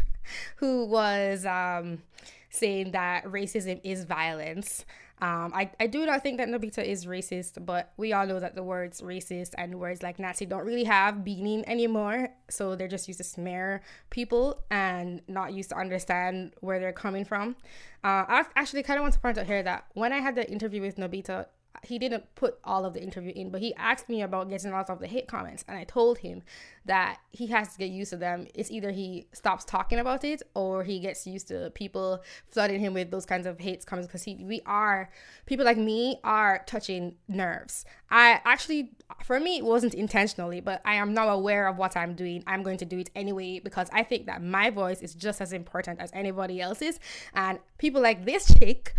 who 0.56 0.84
was 0.84 1.46
um, 1.46 2.02
saying 2.50 2.92
that 2.92 3.24
racism 3.24 3.80
is 3.82 4.04
violence. 4.04 4.84
Um, 5.22 5.52
I, 5.54 5.70
I 5.78 5.86
do 5.86 6.04
not 6.04 6.24
think 6.24 6.38
that 6.38 6.48
Nobita 6.48 6.84
is 6.84 7.06
racist, 7.06 7.64
but 7.64 7.92
we 7.96 8.12
all 8.12 8.26
know 8.26 8.40
that 8.40 8.56
the 8.56 8.62
words 8.64 9.00
racist 9.00 9.50
and 9.56 9.78
words 9.78 10.02
like 10.02 10.18
Nazi 10.18 10.46
don't 10.46 10.66
really 10.66 10.82
have 10.82 11.24
meaning 11.24 11.64
anymore. 11.68 12.30
So 12.50 12.74
they're 12.74 12.88
just 12.88 13.06
used 13.06 13.18
to 13.18 13.24
smear 13.24 13.82
people 14.10 14.64
and 14.68 15.22
not 15.28 15.52
used 15.52 15.70
to 15.70 15.76
understand 15.76 16.54
where 16.60 16.80
they're 16.80 16.92
coming 16.92 17.24
from. 17.24 17.54
Uh, 18.02 18.26
I 18.26 18.44
actually 18.56 18.82
kind 18.82 18.98
of 18.98 19.02
want 19.02 19.14
to 19.14 19.20
point 19.20 19.38
out 19.38 19.46
here 19.46 19.62
that 19.62 19.86
when 19.94 20.12
I 20.12 20.18
had 20.18 20.34
the 20.34 20.50
interview 20.50 20.80
with 20.80 20.96
Nobita, 20.96 21.46
he 21.82 21.98
didn't 21.98 22.34
put 22.34 22.58
all 22.64 22.84
of 22.84 22.94
the 22.94 23.02
interview 23.02 23.32
in, 23.34 23.50
but 23.50 23.60
he 23.60 23.74
asked 23.74 24.08
me 24.08 24.22
about 24.22 24.48
getting 24.48 24.70
a 24.70 24.74
lot 24.74 24.90
of 24.90 25.00
the 25.00 25.06
hate 25.06 25.26
comments, 25.26 25.64
and 25.66 25.76
I 25.76 25.84
told 25.84 26.18
him 26.18 26.42
that 26.84 27.18
he 27.30 27.46
has 27.48 27.72
to 27.72 27.78
get 27.78 27.90
used 27.90 28.10
to 28.10 28.16
them. 28.16 28.46
It's 28.54 28.70
either 28.70 28.90
he 28.90 29.26
stops 29.32 29.64
talking 29.64 29.98
about 29.98 30.24
it 30.24 30.42
or 30.54 30.84
he 30.84 30.98
gets 30.98 31.26
used 31.26 31.48
to 31.48 31.70
people 31.70 32.22
flooding 32.48 32.80
him 32.80 32.94
with 32.94 33.10
those 33.10 33.24
kinds 33.24 33.46
of 33.46 33.58
hate 33.58 33.86
comments 33.86 34.08
because 34.08 34.24
he 34.24 34.36
we 34.44 34.60
are 34.66 35.10
people 35.46 35.64
like 35.64 35.76
me 35.76 36.18
are 36.24 36.62
touching 36.66 37.14
nerves. 37.28 37.84
I 38.10 38.40
actually 38.44 38.90
for 39.24 39.38
me 39.38 39.58
it 39.58 39.64
wasn't 39.64 39.94
intentionally, 39.94 40.60
but 40.60 40.82
I 40.84 40.94
am 40.94 41.14
now 41.14 41.28
aware 41.28 41.68
of 41.68 41.78
what 41.78 41.96
I'm 41.96 42.14
doing. 42.14 42.42
I'm 42.46 42.62
going 42.62 42.78
to 42.78 42.84
do 42.84 42.98
it 42.98 43.10
anyway 43.14 43.60
because 43.60 43.88
I 43.92 44.02
think 44.02 44.26
that 44.26 44.42
my 44.42 44.70
voice 44.70 45.00
is 45.02 45.14
just 45.14 45.40
as 45.40 45.52
important 45.52 46.00
as 46.00 46.10
anybody 46.12 46.60
else's, 46.60 46.98
and 47.34 47.60
people 47.78 48.02
like 48.02 48.24
this 48.24 48.52
chick 48.58 48.94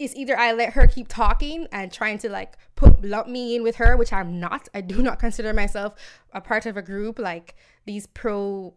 is 0.00 0.16
either 0.16 0.36
I 0.36 0.52
let 0.52 0.72
her 0.72 0.86
keep 0.86 1.06
talking 1.08 1.68
and 1.70 1.92
trying 1.92 2.18
to 2.18 2.30
like 2.30 2.56
put 2.74 3.04
lump 3.04 3.28
me 3.28 3.54
in 3.54 3.62
with 3.62 3.76
her, 3.76 3.96
which 3.96 4.12
I'm 4.12 4.40
not. 4.40 4.68
I 4.74 4.80
do 4.80 5.02
not 5.02 5.18
consider 5.26 5.52
myself 5.52 5.94
a 6.32 6.40
part 6.40 6.66
of 6.66 6.76
a 6.76 6.82
group 6.82 7.18
like 7.18 7.54
these 7.86 8.06
pro 8.06 8.74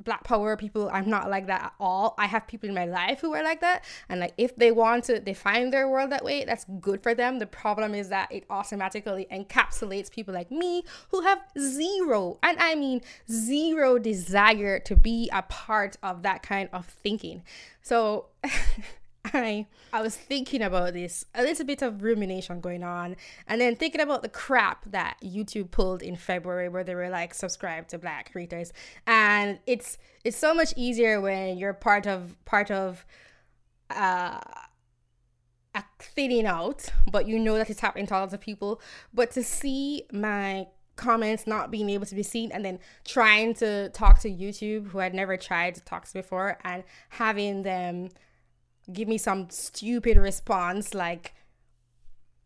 black 0.00 0.24
power 0.24 0.56
people 0.56 0.88
i'm 0.90 1.10
not 1.10 1.28
like 1.28 1.48
that 1.48 1.64
at 1.64 1.72
all. 1.78 2.14
I 2.16 2.24
have 2.24 2.46
people 2.46 2.66
in 2.66 2.74
my 2.74 2.86
life 2.86 3.20
who 3.20 3.34
are 3.34 3.42
like 3.42 3.60
that 3.60 3.84
and 4.08 4.20
like 4.20 4.32
if 4.38 4.56
they 4.56 4.72
want 4.72 5.04
to 5.04 5.20
define 5.20 5.68
their 5.68 5.86
world 5.86 6.10
that 6.12 6.24
way 6.24 6.44
that's 6.46 6.64
good 6.80 7.02
for 7.02 7.14
them. 7.14 7.40
The 7.40 7.46
problem 7.46 7.94
is 7.94 8.08
that 8.08 8.32
it 8.32 8.44
automatically 8.48 9.26
encapsulates 9.30 10.10
people 10.10 10.32
like 10.32 10.50
me 10.50 10.84
who 11.10 11.20
have 11.22 11.40
zero 11.58 12.38
and 12.42 12.56
i 12.58 12.74
mean 12.74 13.02
zero 13.30 13.98
desire 13.98 14.78
to 14.80 14.96
be 14.96 15.28
a 15.30 15.42
part 15.42 15.98
of 16.02 16.22
that 16.22 16.42
kind 16.42 16.70
of 16.72 16.86
thinking. 16.86 17.42
So 17.82 18.28
I 19.34 19.66
I 19.92 20.02
was 20.02 20.16
thinking 20.16 20.62
about 20.62 20.92
this, 20.92 21.24
a 21.34 21.42
little 21.42 21.64
bit 21.64 21.82
of 21.82 22.02
rumination 22.02 22.60
going 22.60 22.82
on, 22.82 23.16
and 23.46 23.60
then 23.60 23.76
thinking 23.76 24.00
about 24.00 24.22
the 24.22 24.28
crap 24.28 24.84
that 24.90 25.16
YouTube 25.22 25.70
pulled 25.70 26.02
in 26.02 26.16
February 26.16 26.68
where 26.68 26.84
they 26.84 26.94
were 26.94 27.08
like 27.08 27.34
subscribe 27.34 27.88
to 27.88 27.98
black 27.98 28.32
creators. 28.32 28.72
And 29.06 29.58
it's 29.66 29.98
it's 30.24 30.36
so 30.36 30.54
much 30.54 30.72
easier 30.76 31.20
when 31.20 31.58
you're 31.58 31.74
part 31.74 32.06
of 32.06 32.36
part 32.44 32.70
of 32.70 33.04
uh 33.90 34.40
a 35.74 35.84
thinning 35.98 36.46
out, 36.46 36.88
but 37.10 37.28
you 37.28 37.38
know 37.38 37.56
that 37.58 37.68
it's 37.68 37.80
happening 37.80 38.06
to 38.06 38.14
lots 38.14 38.32
of 38.32 38.40
people. 38.40 38.80
But 39.12 39.30
to 39.32 39.42
see 39.42 40.04
my 40.10 40.68
comments 40.96 41.46
not 41.46 41.70
being 41.70 41.90
able 41.90 42.06
to 42.06 42.14
be 42.14 42.22
seen 42.22 42.50
and 42.50 42.64
then 42.64 42.78
trying 43.04 43.52
to 43.52 43.90
talk 43.90 44.18
to 44.20 44.30
YouTube 44.30 44.88
who 44.88 44.98
had 44.98 45.12
never 45.14 45.36
tried 45.36 45.74
to 45.74 45.82
talk 45.82 46.06
to 46.06 46.12
before 46.14 46.58
and 46.64 46.82
having 47.10 47.62
them 47.62 48.08
give 48.92 49.08
me 49.08 49.18
some 49.18 49.50
stupid 49.50 50.16
response 50.16 50.94
like 50.94 51.34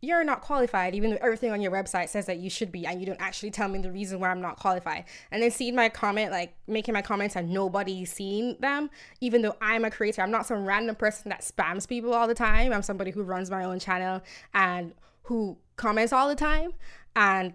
you're 0.03 0.23
not 0.23 0.41
qualified, 0.41 0.95
even 0.95 1.11
though 1.11 1.17
everything 1.21 1.51
on 1.51 1.61
your 1.61 1.71
website 1.71 2.09
says 2.09 2.25
that 2.25 2.39
you 2.39 2.49
should 2.49 2.71
be, 2.71 2.87
and 2.87 2.99
you 2.99 3.05
don't 3.05 3.21
actually 3.21 3.51
tell 3.51 3.67
me 3.67 3.77
the 3.79 3.91
reason 3.91 4.19
why 4.19 4.31
I'm 4.31 4.41
not 4.41 4.57
qualified. 4.57 5.05
And 5.29 5.43
then 5.43 5.51
seeing 5.51 5.75
my 5.75 5.89
comment, 5.89 6.31
like 6.31 6.55
making 6.67 6.95
my 6.95 7.03
comments 7.03 7.35
and 7.35 7.51
nobody's 7.51 8.11
seeing 8.11 8.57
them, 8.59 8.89
even 9.19 9.43
though 9.43 9.55
I'm 9.61 9.85
a 9.85 9.91
creator, 9.91 10.23
I'm 10.23 10.31
not 10.31 10.47
some 10.47 10.65
random 10.65 10.95
person 10.95 11.29
that 11.29 11.41
spams 11.41 11.87
people 11.87 12.15
all 12.15 12.27
the 12.27 12.33
time. 12.33 12.73
I'm 12.73 12.81
somebody 12.81 13.11
who 13.11 13.21
runs 13.21 13.51
my 13.51 13.63
own 13.63 13.77
channel 13.77 14.21
and 14.55 14.93
who 15.23 15.59
comments 15.75 16.11
all 16.11 16.27
the 16.27 16.35
time. 16.35 16.73
And 17.15 17.53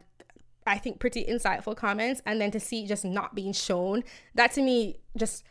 I 0.68 0.78
think 0.78 1.00
pretty 1.00 1.24
insightful 1.24 1.76
comments. 1.76 2.22
And 2.24 2.40
then 2.40 2.52
to 2.52 2.60
see 2.60 2.86
just 2.86 3.04
not 3.04 3.34
being 3.34 3.52
shown, 3.52 4.04
that 4.36 4.52
to 4.52 4.62
me 4.62 5.00
just 5.16 5.42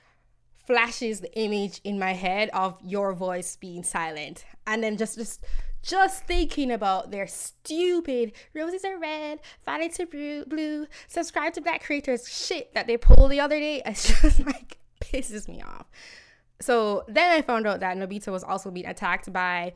flashes 0.65 1.21
the 1.21 1.39
image 1.39 1.81
in 1.83 1.99
my 1.99 2.13
head 2.13 2.49
of 2.53 2.77
your 2.83 3.13
voice 3.13 3.55
being 3.55 3.83
silent 3.83 4.45
and 4.67 4.83
then 4.83 4.97
just 4.97 5.17
just 5.17 5.45
just 5.85 6.25
thinking 6.25 6.71
about 6.71 7.11
their 7.11 7.27
stupid 7.27 8.31
roses 8.55 8.83
are 8.83 8.97
red, 8.97 9.39
violets 9.65 9.99
are 9.99 10.07
blue, 10.07 10.87
subscribe 11.07 11.53
to 11.53 11.61
black 11.61 11.83
creators 11.83 12.27
shit 12.27 12.73
that 12.73 12.87
they 12.87 12.97
pulled 12.97 13.29
the 13.31 13.39
other 13.39 13.59
day. 13.59 13.83
It's 13.85 14.21
just 14.21 14.43
like 14.43 14.79
pisses 14.99 15.47
me 15.47 15.61
off. 15.61 15.85
So 16.59 17.03
then 17.07 17.31
I 17.31 17.43
found 17.43 17.67
out 17.67 17.81
that 17.81 17.97
Nobita 17.97 18.31
was 18.31 18.43
also 18.43 18.71
being 18.71 18.87
attacked 18.87 19.31
by 19.31 19.73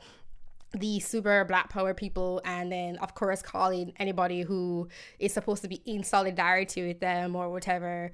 the 0.74 1.00
super 1.00 1.46
black 1.46 1.70
power 1.70 1.94
people 1.94 2.42
and 2.46 2.72
then 2.72 2.96
of 2.98 3.16
course 3.16 3.42
calling 3.42 3.92
anybody 3.98 4.42
who 4.42 4.88
is 5.18 5.34
supposed 5.34 5.64
to 5.64 5.68
be 5.68 5.82
in 5.86 6.04
solidarity 6.04 6.86
with 6.86 7.00
them 7.00 7.36
or 7.36 7.50
whatever 7.50 8.12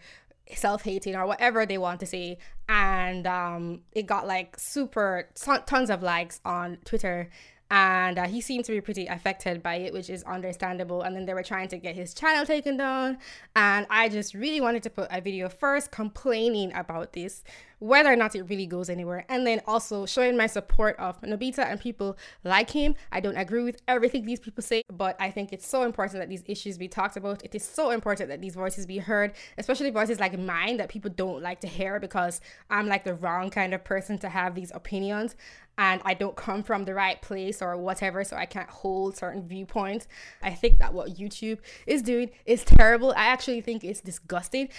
self-hating 0.53 1.15
or 1.15 1.25
whatever 1.25 1.65
they 1.65 1.77
want 1.77 1.99
to 2.01 2.05
say. 2.05 2.37
And 2.67 3.25
um, 3.27 3.81
it 3.91 4.05
got 4.05 4.27
like 4.27 4.59
super 4.59 5.29
tons 5.65 5.89
of 5.89 6.01
likes 6.01 6.39
on 6.43 6.77
twitter 6.85 7.29
and 7.71 8.19
uh, 8.19 8.27
he 8.27 8.41
seemed 8.41 8.63
to 8.65 8.71
be 8.71 8.79
pretty 8.79 9.07
affected 9.07 9.63
by 9.63 9.75
it 9.75 9.93
which 9.93 10.09
is 10.09 10.23
understandable 10.23 11.01
and 11.01 11.15
then 11.15 11.25
they 11.25 11.33
were 11.33 11.43
trying 11.43 11.67
to 11.67 11.77
get 11.77 11.95
his 11.95 12.13
channel 12.13 12.45
taken 12.45 12.77
down 12.77 13.17
and 13.55 13.87
i 13.89 14.07
just 14.07 14.33
really 14.33 14.61
wanted 14.61 14.83
to 14.83 14.89
put 14.89 15.07
a 15.11 15.19
video 15.19 15.49
first 15.49 15.91
complaining 15.91 16.71
about 16.73 17.13
this 17.13 17.43
whether 17.79 18.11
or 18.11 18.15
not 18.15 18.35
it 18.35 18.43
really 18.43 18.65
goes 18.65 18.89
anywhere. 18.89 19.25
And 19.29 19.45
then 19.45 19.61
also 19.67 20.05
showing 20.05 20.37
my 20.37 20.47
support 20.47 20.97
of 20.97 21.19
Nobita 21.21 21.59
and 21.59 21.79
people 21.79 22.17
like 22.43 22.69
him. 22.69 22.95
I 23.11 23.19
don't 23.19 23.37
agree 23.37 23.63
with 23.63 23.81
everything 23.87 24.25
these 24.25 24.39
people 24.39 24.63
say, 24.63 24.83
but 24.91 25.15
I 25.19 25.31
think 25.31 25.51
it's 25.51 25.67
so 25.67 25.83
important 25.83 26.19
that 26.19 26.29
these 26.29 26.43
issues 26.47 26.77
be 26.77 26.87
talked 26.87 27.17
about. 27.17 27.43
It 27.43 27.53
is 27.53 27.63
so 27.63 27.91
important 27.91 28.29
that 28.29 28.41
these 28.41 28.55
voices 28.55 28.85
be 28.85 28.99
heard, 28.99 29.33
especially 29.57 29.89
voices 29.89 30.19
like 30.19 30.37
mine 30.37 30.77
that 30.77 30.89
people 30.89 31.11
don't 31.11 31.41
like 31.41 31.61
to 31.61 31.67
hear 31.67 31.99
because 31.99 32.41
I'm 32.69 32.87
like 32.87 33.03
the 33.03 33.15
wrong 33.15 33.49
kind 33.49 33.73
of 33.73 33.83
person 33.83 34.17
to 34.19 34.29
have 34.29 34.55
these 34.55 34.71
opinions 34.73 35.35
and 35.77 36.01
I 36.05 36.13
don't 36.13 36.35
come 36.35 36.63
from 36.63 36.85
the 36.85 36.93
right 36.93 37.21
place 37.21 37.61
or 37.61 37.75
whatever, 37.77 38.23
so 38.23 38.35
I 38.35 38.45
can't 38.45 38.69
hold 38.69 39.17
certain 39.17 39.47
viewpoints. 39.47 40.07
I 40.41 40.51
think 40.51 40.79
that 40.79 40.93
what 40.93 41.15
YouTube 41.15 41.59
is 41.85 42.01
doing 42.01 42.29
is 42.45 42.63
terrible. 42.63 43.13
I 43.15 43.25
actually 43.25 43.61
think 43.61 43.83
it's 43.83 44.01
disgusting. 44.01 44.69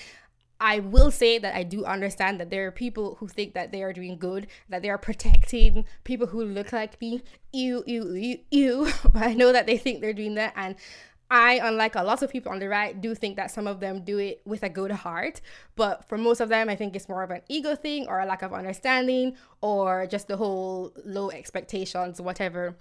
I 0.58 0.78
will 0.78 1.10
say 1.10 1.38
that 1.38 1.54
I 1.54 1.64
do 1.64 1.84
understand 1.84 2.40
that 2.40 2.48
there 2.48 2.66
are 2.66 2.72
people 2.72 3.16
who 3.16 3.28
think 3.28 3.52
that 3.52 3.72
they 3.72 3.82
are 3.82 3.92
doing 3.92 4.16
good, 4.16 4.46
that 4.70 4.80
they 4.80 4.88
are 4.88 4.96
protecting 4.96 5.84
people 6.04 6.28
who 6.28 6.42
look 6.44 6.72
like 6.72 6.98
me. 7.00 7.22
You, 7.52 7.84
you, 7.86 8.14
you, 8.14 8.38
you. 8.50 8.92
But 9.12 9.22
I 9.22 9.34
know 9.34 9.52
that 9.52 9.66
they 9.66 9.76
think 9.76 10.00
they're 10.00 10.14
doing 10.14 10.34
that. 10.36 10.54
And 10.56 10.76
I, 11.30 11.60
unlike 11.62 11.96
a 11.96 12.02
lot 12.02 12.22
of 12.22 12.30
people 12.30 12.52
on 12.52 12.60
the 12.60 12.68
right, 12.68 13.00
do 13.00 13.14
think 13.14 13.36
that 13.36 13.50
some 13.50 13.66
of 13.66 13.80
them 13.80 14.04
do 14.04 14.18
it 14.18 14.42
with 14.44 14.62
a 14.62 14.68
good 14.68 14.92
heart. 14.92 15.40
But 15.74 16.08
for 16.08 16.16
most 16.16 16.40
of 16.40 16.48
them, 16.48 16.68
I 16.68 16.76
think 16.76 16.94
it's 16.94 17.08
more 17.08 17.22
of 17.22 17.30
an 17.30 17.42
ego 17.48 17.74
thing 17.74 18.06
or 18.08 18.20
a 18.20 18.26
lack 18.26 18.42
of 18.42 18.52
understanding 18.52 19.36
or 19.60 20.06
just 20.06 20.28
the 20.28 20.36
whole 20.36 20.92
low 21.04 21.30
expectations, 21.30 22.20
whatever. 22.20 22.76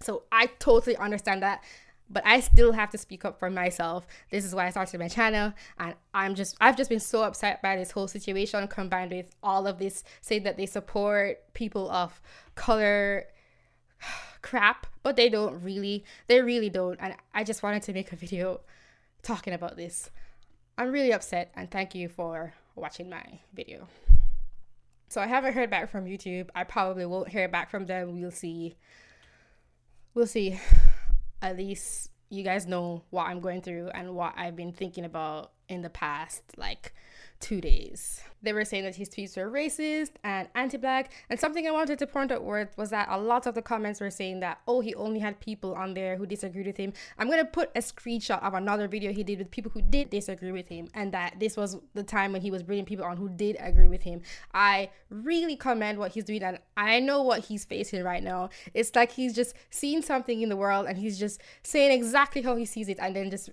So 0.00 0.22
I 0.30 0.46
totally 0.58 0.96
understand 0.96 1.42
that 1.42 1.62
but 2.10 2.26
I 2.26 2.40
still 2.40 2.72
have 2.72 2.90
to 2.90 2.98
speak 2.98 3.24
up 3.24 3.38
for 3.38 3.48
myself. 3.50 4.06
This 4.30 4.44
is 4.44 4.54
why 4.54 4.66
I 4.66 4.70
started 4.70 4.98
my 4.98 5.08
channel, 5.08 5.54
and 5.78 5.94
I'm 6.12 6.34
just 6.34 6.56
I've 6.60 6.76
just 6.76 6.90
been 6.90 7.00
so 7.00 7.22
upset 7.22 7.62
by 7.62 7.76
this 7.76 7.92
whole 7.92 8.08
situation 8.08 8.66
combined 8.66 9.12
with 9.12 9.26
all 9.42 9.66
of 9.66 9.78
this 9.78 10.02
saying 10.20 10.42
that 10.42 10.56
they 10.56 10.66
support 10.66 11.38
people 11.54 11.90
of 11.90 12.20
color 12.56 13.26
crap, 14.42 14.86
but 15.02 15.16
they 15.16 15.28
don't 15.28 15.62
really. 15.62 16.04
They 16.26 16.40
really 16.40 16.70
don't, 16.70 16.98
and 17.00 17.14
I 17.34 17.44
just 17.44 17.62
wanted 17.62 17.82
to 17.84 17.92
make 17.92 18.12
a 18.12 18.16
video 18.16 18.60
talking 19.22 19.52
about 19.52 19.76
this. 19.76 20.10
I'm 20.78 20.92
really 20.92 21.12
upset, 21.12 21.52
and 21.56 21.70
thank 21.70 21.94
you 21.94 22.08
for 22.08 22.54
watching 22.74 23.10
my 23.10 23.40
video. 23.54 23.88
So 25.08 25.20
I 25.20 25.26
haven't 25.26 25.54
heard 25.54 25.70
back 25.70 25.90
from 25.90 26.04
YouTube. 26.04 26.48
I 26.54 26.64
probably 26.64 27.04
won't 27.04 27.28
hear 27.28 27.48
back 27.48 27.70
from 27.70 27.86
them. 27.86 28.20
We'll 28.20 28.30
see. 28.30 28.76
We'll 30.14 30.26
see 30.26 30.58
at 31.42 31.56
least 31.56 32.10
you 32.28 32.44
guys 32.44 32.66
know 32.66 33.02
what 33.10 33.26
I'm 33.26 33.40
going 33.40 33.60
through 33.60 33.88
and 33.88 34.14
what 34.14 34.34
I've 34.36 34.56
been 34.56 34.72
thinking 34.72 35.04
about 35.04 35.52
in 35.68 35.82
the 35.82 35.90
past 35.90 36.42
like 36.56 36.94
two 37.40 37.60
days. 37.60 38.22
They 38.42 38.52
were 38.52 38.64
saying 38.64 38.84
that 38.84 38.96
his 38.96 39.08
tweets 39.08 39.36
were 39.36 39.50
racist 39.50 40.12
and 40.24 40.48
anti 40.54 40.78
black. 40.78 41.12
And 41.28 41.38
something 41.38 41.66
I 41.66 41.70
wanted 41.70 41.98
to 41.98 42.06
point 42.06 42.32
out 42.32 42.42
was 42.42 42.90
that 42.90 43.08
a 43.10 43.18
lot 43.18 43.46
of 43.46 43.54
the 43.54 43.62
comments 43.62 44.00
were 44.00 44.10
saying 44.10 44.40
that, 44.40 44.60
oh, 44.66 44.80
he 44.80 44.94
only 44.94 45.20
had 45.20 45.40
people 45.40 45.74
on 45.74 45.92
there 45.92 46.16
who 46.16 46.24
disagreed 46.24 46.66
with 46.66 46.76
him. 46.76 46.92
I'm 47.18 47.28
going 47.28 47.40
to 47.40 47.50
put 47.50 47.70
a 47.74 47.80
screenshot 47.80 48.42
of 48.42 48.54
another 48.54 48.88
video 48.88 49.12
he 49.12 49.24
did 49.24 49.38
with 49.38 49.50
people 49.50 49.70
who 49.72 49.82
did 49.82 50.10
disagree 50.10 50.52
with 50.52 50.68
him, 50.68 50.88
and 50.94 51.12
that 51.12 51.38
this 51.38 51.56
was 51.56 51.76
the 51.94 52.02
time 52.02 52.32
when 52.32 52.40
he 52.40 52.50
was 52.50 52.62
bringing 52.62 52.86
people 52.86 53.04
on 53.04 53.16
who 53.16 53.28
did 53.28 53.56
agree 53.60 53.88
with 53.88 54.02
him. 54.02 54.22
I 54.54 54.90
really 55.10 55.56
commend 55.56 55.98
what 55.98 56.12
he's 56.12 56.24
doing, 56.24 56.42
and 56.42 56.58
I 56.76 57.00
know 57.00 57.22
what 57.22 57.44
he's 57.44 57.64
facing 57.64 58.04
right 58.04 58.22
now. 58.22 58.50
It's 58.72 58.94
like 58.94 59.12
he's 59.12 59.34
just 59.34 59.54
seeing 59.68 60.00
something 60.00 60.40
in 60.40 60.48
the 60.48 60.56
world 60.56 60.86
and 60.86 60.96
he's 60.96 61.18
just 61.18 61.40
saying 61.62 61.92
exactly 61.92 62.42
how 62.42 62.56
he 62.56 62.64
sees 62.64 62.88
it, 62.88 62.98
and 63.00 63.14
then 63.14 63.30
just 63.30 63.50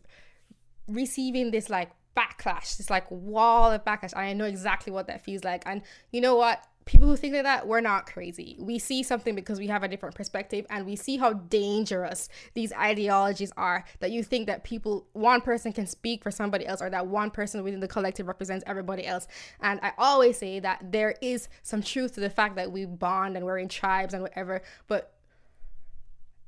receiving 0.87 1.51
this 1.51 1.69
like 1.69 1.91
backlash, 2.17 2.77
this 2.77 2.89
like 2.89 3.09
wall 3.11 3.71
of 3.71 3.85
backlash. 3.85 4.15
I 4.17 4.33
know 4.33 4.45
exactly 4.45 4.91
what 4.91 5.07
that 5.07 5.23
feels 5.23 5.43
like. 5.43 5.63
And 5.65 5.83
you 6.11 6.19
know 6.19 6.35
what? 6.35 6.63
People 6.85 7.09
who 7.09 7.17
think 7.17 7.33
like 7.33 7.43
that, 7.43 7.67
we're 7.67 7.81
not 7.81 8.05
crazy. 8.05 8.55
We 8.57 8.79
see 8.79 9.03
something 9.03 9.35
because 9.35 9.59
we 9.59 9.67
have 9.67 9.83
a 9.83 9.89
different 9.89 10.15
perspective 10.15 10.65
and 10.69 10.85
we 10.85 10.95
see 10.95 11.17
how 11.17 11.33
dangerous 11.33 12.29
these 12.53 12.71
ideologies 12.71 13.51
are. 13.57 13.83
That 13.99 14.11
you 14.11 14.23
think 14.23 14.47
that 14.47 14.63
people, 14.63 15.05
one 15.11 15.41
person 15.41 15.73
can 15.73 15.85
speak 15.85 16.23
for 16.23 16.31
somebody 16.31 16.65
else 16.65 16.81
or 16.81 16.89
that 16.89 17.07
one 17.07 17.29
person 17.29 17.61
within 17.61 17.81
the 17.81 17.89
collective 17.89 18.27
represents 18.27 18.63
everybody 18.65 19.05
else. 19.05 19.27
And 19.59 19.81
I 19.83 19.91
always 19.97 20.37
say 20.37 20.61
that 20.61 20.91
there 20.93 21.15
is 21.21 21.49
some 21.61 21.83
truth 21.83 22.13
to 22.13 22.21
the 22.21 22.29
fact 22.29 22.55
that 22.55 22.71
we 22.71 22.85
bond 22.85 23.35
and 23.35 23.45
we're 23.45 23.59
in 23.59 23.67
tribes 23.67 24.13
and 24.13 24.23
whatever, 24.23 24.61
but 24.87 25.13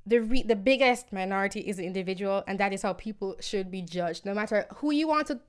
the 0.05 0.19
re- 0.19 0.43
the 0.43 0.55
biggest 0.55 1.13
minority 1.13 1.59
is 1.59 1.77
the 1.77 1.85
individual 1.85 2.43
and 2.47 2.59
that 2.59 2.73
is 2.73 2.81
how 2.81 2.93
people 2.93 3.35
should 3.39 3.69
be 3.69 3.81
judged 3.81 4.25
no 4.25 4.33
matter 4.33 4.65
who 4.77 4.91
you 4.91 5.07
want 5.07 5.27
to 5.27 5.39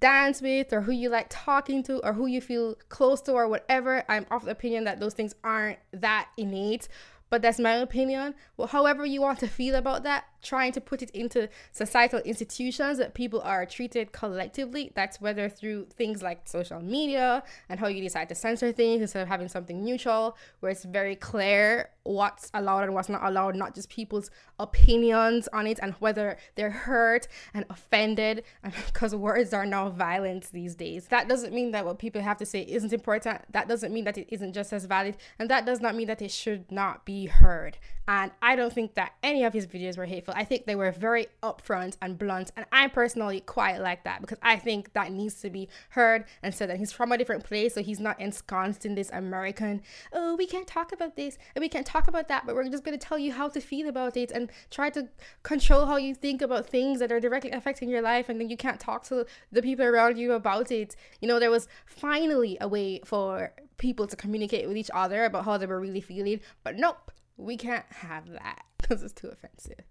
dance 0.00 0.40
with 0.42 0.72
or 0.72 0.80
who 0.80 0.92
you 0.92 1.08
like 1.08 1.26
talking 1.28 1.82
to 1.84 2.04
or 2.04 2.14
who 2.14 2.26
you 2.26 2.40
feel 2.40 2.74
close 2.88 3.20
to 3.20 3.32
or 3.32 3.46
whatever 3.46 4.02
i'm 4.08 4.26
of 4.30 4.44
the 4.44 4.50
opinion 4.50 4.84
that 4.84 4.98
those 4.98 5.14
things 5.14 5.34
aren't 5.44 5.78
that 5.92 6.28
innate. 6.36 6.88
But 7.28 7.42
that's 7.42 7.60
my 7.60 7.74
opinion. 7.74 8.34
Well 8.56 8.68
however 8.68 9.06
you 9.06 9.20
want 9.20 9.38
to 9.40 9.46
feel 9.46 9.76
about 9.76 10.02
that 10.02 10.24
trying 10.42 10.72
to 10.72 10.80
put 10.80 11.02
it 11.02 11.10
into 11.10 11.48
societal 11.72 12.20
institutions 12.20 12.98
that 12.98 13.14
people 13.14 13.40
are 13.42 13.66
treated 13.66 14.12
collectively. 14.12 14.92
That's 14.94 15.20
whether 15.20 15.48
through 15.48 15.86
things 15.96 16.22
like 16.22 16.48
social 16.48 16.80
media 16.80 17.42
and 17.68 17.80
how 17.80 17.88
you 17.88 18.00
decide 18.02 18.28
to 18.30 18.34
censor 18.34 18.72
things 18.72 19.02
instead 19.02 19.22
of 19.22 19.28
having 19.28 19.48
something 19.48 19.84
neutral 19.84 20.36
where 20.60 20.72
it's 20.72 20.84
very 20.84 21.16
clear 21.16 21.90
what's 22.02 22.50
allowed 22.54 22.84
and 22.84 22.94
what's 22.94 23.08
not 23.08 23.22
allowed, 23.22 23.54
not 23.54 23.74
just 23.74 23.88
people's 23.88 24.30
opinions 24.58 25.48
on 25.52 25.66
it 25.66 25.78
and 25.82 25.94
whether 25.94 26.36
they're 26.54 26.70
hurt 26.70 27.28
and 27.54 27.64
offended. 27.70 28.44
Because 28.86 29.14
words 29.30 29.52
are 29.52 29.66
now 29.66 29.90
violence 29.90 30.50
these 30.50 30.74
days. 30.74 31.06
That 31.08 31.28
doesn't 31.28 31.52
mean 31.52 31.70
that 31.72 31.84
what 31.84 31.98
people 31.98 32.22
have 32.22 32.38
to 32.38 32.46
say 32.46 32.62
isn't 32.62 32.92
important. 32.92 33.40
That 33.52 33.68
doesn't 33.68 33.92
mean 33.92 34.04
that 34.04 34.18
it 34.18 34.28
isn't 34.30 34.52
just 34.52 34.72
as 34.72 34.84
valid. 34.86 35.16
And 35.38 35.50
that 35.50 35.66
does 35.66 35.80
not 35.80 35.94
mean 35.94 36.06
that 36.08 36.22
it 36.22 36.30
should 36.30 36.70
not 36.70 37.04
be 37.04 37.26
heard. 37.26 37.78
And 38.08 38.32
I 38.42 38.56
don't 38.56 38.72
think 38.72 38.94
that 38.94 39.12
any 39.22 39.44
of 39.44 39.52
his 39.52 39.66
videos 39.66 39.96
were 39.96 40.06
hateful. 40.06 40.29
I 40.34 40.44
think 40.44 40.66
they 40.66 40.74
were 40.74 40.90
very 40.92 41.28
upfront 41.42 41.96
and 42.00 42.18
blunt. 42.18 42.52
And 42.56 42.66
I 42.72 42.88
personally 42.88 43.40
quite 43.40 43.78
like 43.78 44.04
that 44.04 44.20
because 44.20 44.38
I 44.42 44.56
think 44.56 44.92
that 44.92 45.12
needs 45.12 45.40
to 45.42 45.50
be 45.50 45.68
heard 45.90 46.24
and 46.42 46.54
said 46.54 46.70
that 46.70 46.78
he's 46.78 46.92
from 46.92 47.12
a 47.12 47.18
different 47.18 47.44
place. 47.44 47.74
So 47.74 47.82
he's 47.82 48.00
not 48.00 48.20
ensconced 48.20 48.84
in 48.84 48.94
this 48.94 49.10
American, 49.12 49.82
oh, 50.12 50.36
we 50.36 50.46
can't 50.46 50.66
talk 50.66 50.92
about 50.92 51.16
this 51.16 51.38
and 51.54 51.62
we 51.62 51.68
can't 51.68 51.86
talk 51.86 52.08
about 52.08 52.28
that, 52.28 52.46
but 52.46 52.54
we're 52.54 52.68
just 52.68 52.84
going 52.84 52.98
to 52.98 53.06
tell 53.06 53.18
you 53.18 53.32
how 53.32 53.48
to 53.48 53.60
feel 53.60 53.88
about 53.88 54.16
it 54.16 54.30
and 54.30 54.50
try 54.70 54.90
to 54.90 55.08
control 55.42 55.86
how 55.86 55.96
you 55.96 56.14
think 56.14 56.42
about 56.42 56.66
things 56.66 56.98
that 57.00 57.12
are 57.12 57.20
directly 57.20 57.50
affecting 57.50 57.88
your 57.88 58.02
life. 58.02 58.28
And 58.28 58.40
then 58.40 58.48
you 58.48 58.56
can't 58.56 58.80
talk 58.80 59.04
to 59.04 59.26
the 59.52 59.62
people 59.62 59.84
around 59.86 60.18
you 60.18 60.32
about 60.32 60.70
it. 60.70 60.96
You 61.20 61.28
know, 61.28 61.38
there 61.38 61.50
was 61.50 61.68
finally 61.86 62.56
a 62.60 62.68
way 62.68 63.00
for 63.04 63.52
people 63.78 64.06
to 64.06 64.14
communicate 64.16 64.68
with 64.68 64.76
each 64.76 64.90
other 64.94 65.24
about 65.24 65.44
how 65.44 65.56
they 65.56 65.66
were 65.66 65.80
really 65.80 66.00
feeling. 66.00 66.40
But 66.62 66.76
nope, 66.76 67.10
we 67.36 67.56
can't 67.56 67.86
have 67.90 68.30
that 68.30 68.64
because 68.78 69.02
it's 69.02 69.12
too 69.12 69.28
offensive. 69.28 69.84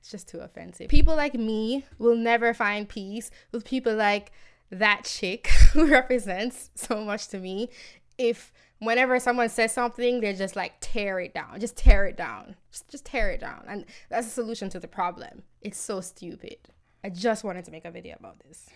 It's 0.00 0.10
just 0.10 0.28
too 0.28 0.40
offensive. 0.40 0.88
People 0.88 1.16
like 1.16 1.34
me 1.34 1.84
will 1.98 2.16
never 2.16 2.54
find 2.54 2.88
peace 2.88 3.30
with 3.52 3.64
people 3.64 3.94
like 3.94 4.32
that 4.70 5.04
chick 5.04 5.46
who 5.72 5.86
represents 5.86 6.70
so 6.74 7.04
much 7.04 7.28
to 7.28 7.38
me. 7.38 7.68
If 8.18 8.52
whenever 8.78 9.18
someone 9.18 9.48
says 9.48 9.72
something 9.72 10.20
they 10.20 10.32
just 10.34 10.56
like 10.56 10.74
tear 10.80 11.20
it 11.20 11.34
down. 11.34 11.60
Just 11.60 11.76
tear 11.76 12.06
it 12.06 12.16
down. 12.16 12.56
Just, 12.70 12.88
just 12.88 13.04
tear 13.04 13.30
it 13.30 13.40
down. 13.40 13.64
And 13.66 13.84
that's 14.08 14.26
the 14.26 14.32
solution 14.32 14.68
to 14.70 14.80
the 14.80 14.88
problem. 14.88 15.42
It's 15.60 15.78
so 15.78 16.00
stupid. 16.00 16.56
I 17.02 17.10
just 17.10 17.44
wanted 17.44 17.64
to 17.66 17.70
make 17.70 17.84
a 17.84 17.90
video 17.90 18.16
about 18.18 18.40
this. 18.40 18.68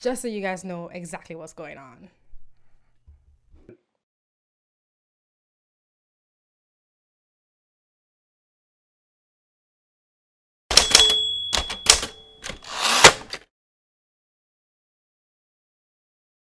Just 0.00 0.22
so 0.22 0.28
you 0.28 0.40
guys 0.40 0.64
know 0.64 0.88
exactly 0.88 1.36
what's 1.36 1.52
going 1.52 1.78
on 1.78 2.10